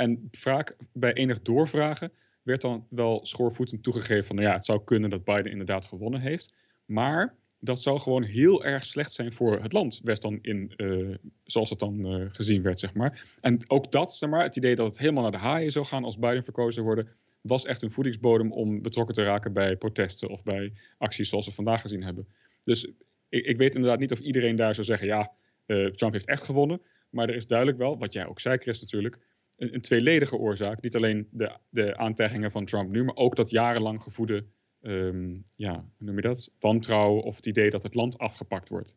[0.00, 4.84] En vaak bij enig doorvragen werd dan wel schoorvoetend toegegeven van, nou ja, het zou
[4.84, 6.54] kunnen dat Biden inderdaad gewonnen heeft.
[6.84, 11.14] Maar dat zou gewoon heel erg slecht zijn voor het land, werd dan in, uh,
[11.44, 13.24] zoals het dan uh, gezien werd, zeg maar.
[13.40, 16.04] En ook dat, zeg maar, het idee dat het helemaal naar de haaien zou gaan
[16.04, 17.08] als Biden verkozen worden,
[17.40, 21.52] was echt een voedingsbodem om betrokken te raken bij protesten of bij acties zoals we
[21.52, 22.26] vandaag gezien hebben.
[22.64, 22.84] Dus
[23.28, 25.32] ik, ik weet inderdaad niet of iedereen daar zou zeggen, ja,
[25.66, 26.80] uh, Trump heeft echt gewonnen.
[27.10, 29.18] Maar er is duidelijk wel, wat jij ook zei, Chris, natuurlijk,
[29.60, 30.80] een, een tweeledige oorzaak.
[30.80, 34.44] Niet alleen de, de aantijgingen van Trump nu, maar ook dat jarenlang gevoede,
[34.80, 36.50] um, ja, hoe noem je dat?
[36.58, 38.96] Wantrouwen of het idee dat het land afgepakt wordt.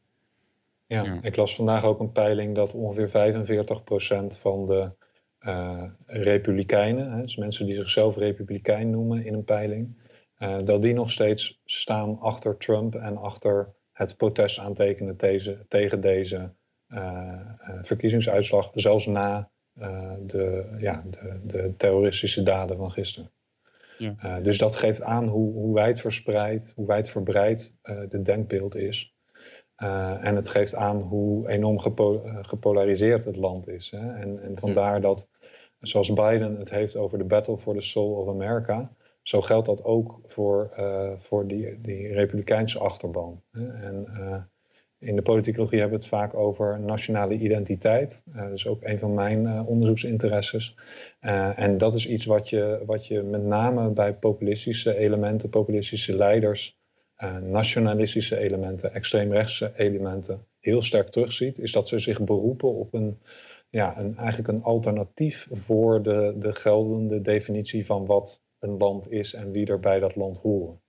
[0.85, 1.19] Ja, ja.
[1.21, 4.91] ik las vandaag ook een peiling dat ongeveer 45% van de
[5.39, 10.01] uh, republikeinen, hè, dus mensen die zichzelf republikein noemen in een peiling,
[10.39, 16.01] uh, dat die nog steeds staan achter Trump en achter het protest aantekenen deze, tegen
[16.01, 16.53] deze
[16.87, 17.39] uh,
[17.81, 19.51] verkiezingsuitslag, zelfs na
[20.25, 23.31] de, ja, de, de, terroristische daden van gisteren.
[23.97, 24.15] Ja.
[24.23, 29.15] Uh, dus dat geeft aan hoe, hoe wijdverspreid, hoe wijdverbreid uh, de denkbeeld is.
[29.75, 33.91] en het geeft aan hoe enorm gepo gepolariseerd het land is.
[33.91, 34.13] Hè?
[34.13, 35.29] En, en vandaar dat,
[35.79, 39.83] zoals Biden het heeft over de battle for the soul of America, zo geldt dat
[39.83, 40.69] ook voor,
[41.19, 43.41] voor die, die republikeinse achterban.
[43.51, 43.67] Hè?
[43.67, 44.07] En
[45.03, 48.23] in de politicologie hebben we het vaak over nationale identiteit.
[48.25, 50.75] dat is ook een van mijn onderzoeksinteresses.
[51.55, 56.77] en dat is iets wat je, wat je met name bij populistische elementen, populistische leiders,
[57.41, 61.59] nationalistische elementen, extreemrechtse elementen heel sterk terugziet.
[61.59, 63.17] Is dat ze zich beroepen op een
[63.73, 69.33] ja, een, eigenlijk een alternatief voor de, de geldende definitie van wat een land is
[69.33, 70.82] en wie er bij dat land horen.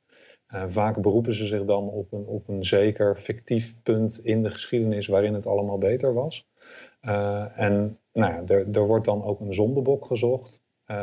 [0.54, 4.50] Uh, vaak beroepen ze zich dan op een, op een zeker fictief punt in de
[4.50, 6.48] geschiedenis waarin het allemaal beter was.
[7.02, 10.62] Uh, en nou ja, er, er wordt dan ook een zondebok gezocht.
[10.86, 10.96] Uh,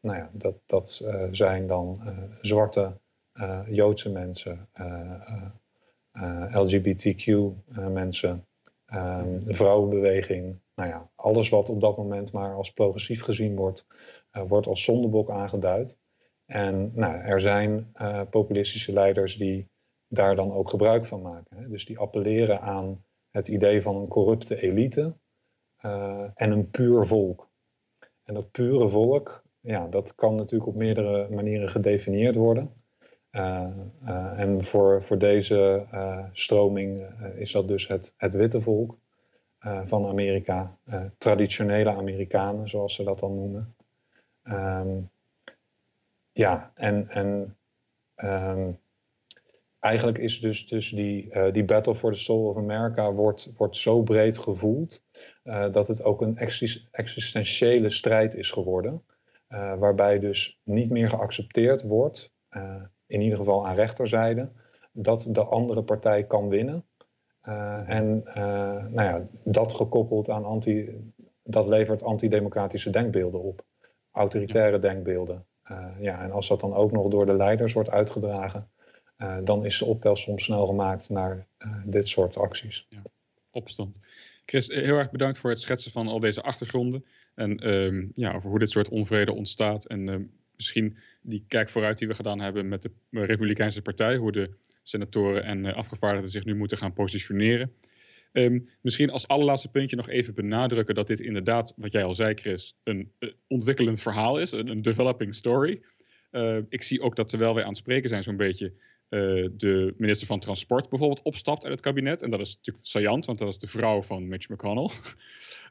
[0.00, 2.00] nou ja, dat, dat zijn dan
[2.40, 3.00] zwarte
[3.68, 4.68] Joodse mensen,
[6.52, 7.26] LGBTQ
[7.92, 8.46] mensen,
[9.44, 13.86] de vrouwenbeweging, nou ja, alles wat op dat moment maar als progressief gezien wordt,
[14.46, 15.98] wordt als zondebok aangeduid.
[16.46, 19.68] En nou, er zijn uh, populistische leiders die
[20.08, 21.56] daar dan ook gebruik van maken.
[21.56, 21.68] Hè?
[21.68, 25.14] Dus die appelleren aan het idee van een corrupte elite
[25.84, 27.50] uh, en een puur volk.
[28.24, 32.72] En dat pure volk, ja, dat kan natuurlijk op meerdere manieren gedefinieerd worden.
[34.36, 35.86] en voor, voor deze
[36.32, 38.98] stroming is dat dus het, het witte volk.
[39.64, 40.76] Eh, van Amerika,
[41.18, 43.74] traditionele Amerikanen, zoals ze dat dan noemen.
[44.42, 45.10] Um,
[46.34, 47.56] ja, en, en
[48.16, 48.78] um,
[49.78, 53.76] eigenlijk is dus, dus die, uh, die Battle for the Soul of America wordt, wordt
[53.76, 55.04] zo breed gevoeld
[55.70, 56.38] dat het ook een
[56.90, 59.02] existentiële strijd is geworden.
[59.78, 62.32] waarbij dus niet meer geaccepteerd wordt,
[63.06, 64.50] in ieder geval aan rechterzijde,
[64.92, 66.84] dat de andere partij kan winnen.
[67.86, 68.22] En
[68.90, 70.90] nou ja, dat gekoppeld aan anti,
[71.42, 73.64] dat levert antidemocratische denkbeelden op.
[74.10, 75.46] Autoritaire denkbeelden.
[75.70, 78.68] Uh, ja, en als dat dan ook nog door de leiders wordt uitgedragen,
[79.44, 81.46] dan is de optel soms snel gemaakt naar
[81.84, 82.86] dit soort acties.
[82.88, 83.02] Ja,
[83.50, 84.00] opstand.
[84.46, 87.04] Chris, heel erg bedankt voor het schetsen van al deze achtergronden.
[87.34, 89.84] En um, ja, over hoe dit soort onvrede ontstaat.
[89.84, 94.16] En misschien die kijk vooruit die we gedaan hebben met de Republikeinse Partij.
[94.16, 94.50] Hoe de
[94.82, 97.72] senatoren en afgevaardigden zich nu moeten gaan positioneren.
[98.36, 102.34] Um, misschien als allerlaatste puntje nog even benadrukken dat dit inderdaad, wat jij al zei,
[102.34, 105.80] Chris, een uh, ontwikkelend verhaal is, een, een developing story.
[106.30, 108.72] Uh, ik zie ook dat terwijl wij aan het spreken zijn, zo'n beetje
[109.56, 112.22] de minister van Transport bijvoorbeeld opstapt uit het kabinet.
[112.22, 114.90] En dat is natuurlijk saillant, want dat is de vrouw van Mitch McConnell.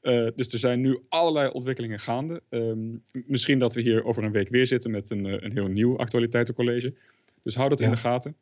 [0.36, 2.42] dus er zijn nu allerlei ontwikkelingen gaande.
[2.50, 5.98] Um, misschien dat we hier over een week weer zitten met een, een heel nieuw
[5.98, 6.94] actualiteitencollege.
[7.42, 8.36] Dus hou dat in de gaten.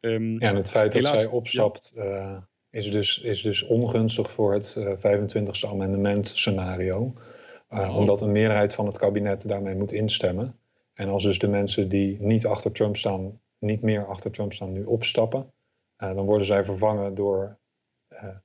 [0.00, 1.92] Um, ja, en het feit dat zij opstapt
[2.78, 7.14] is, dus, is dus ongunstig voor het uh, 25e amendement scenario.
[7.70, 10.58] Uh, Omdat een meerderheid van het kabinet daarmee moet instemmen.
[10.94, 14.72] En als dus de mensen die niet achter Trump staan, niet meer achter Trump staan,
[14.72, 15.52] nu opstappen,
[15.98, 17.58] uh, dan worden zij vervangen door,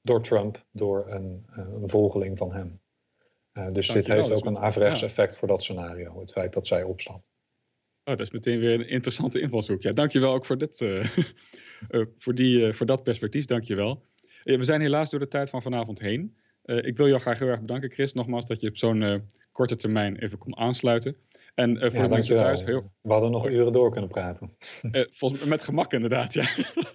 [0.01, 2.79] door Trump, door een, een volgeling van hem.
[3.73, 7.23] dus dit heeft ook een averechts effect voor dat scenario, het feit dat zij opstapt.
[8.03, 9.81] Oh, dat is meteen weer een interessante invalshoek.
[9.81, 10.77] Ja, dankjewel ook voor, dit,
[12.23, 13.45] voor, die, voor dat perspectief.
[13.45, 14.03] Dankjewel.
[14.43, 16.35] We zijn helaas door de tijd van vanavond heen.
[16.63, 20.17] ik wil jou graag heel erg bedanken, Chris, nogmaals, dat je op zo'n korte termijn
[20.17, 21.15] even kon aansluiten.
[21.55, 22.63] En voor ja, de mensen thuis...
[22.63, 22.91] Heel...
[23.01, 24.57] We hadden nog uren door kunnen praten.
[25.11, 26.45] volgens, met gemak inderdaad, ja.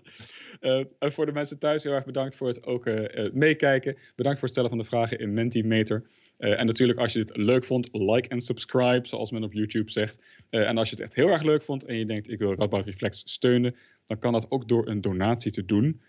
[0.61, 3.97] Uh, voor de mensen thuis heel erg bedankt voor het ook uh, meekijken.
[4.15, 6.07] Bedankt voor het stellen van de vragen in Mentimeter.
[6.39, 10.23] En natuurlijk als je dit leuk vond, like en subscribe, zoals men op YouTube zegt.
[10.51, 12.85] en als je het echt heel erg leuk vond en je denkt ik wil Radboud
[12.85, 16.01] Reflex steunen, dan kan dat ook door een donatie te doen.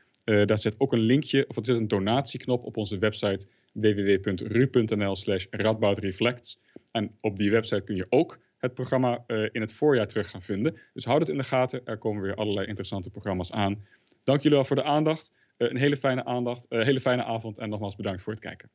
[0.45, 5.45] Daar zit ook een linkje, of er zit een donatieknop op onze website www.ru.nl slash
[5.49, 6.59] radboudreflects.
[6.91, 10.79] En op die website kun je ook het programma in het voorjaar terug gaan vinden.
[10.93, 13.85] Dus houd het in de gaten, er komen weer allerlei interessante programma's aan.
[14.23, 15.33] Dank jullie wel voor de aandacht.
[15.57, 18.69] Uh, een hele fijne aandacht, hele fijne avond en nogmaals bedankt voor het kijken.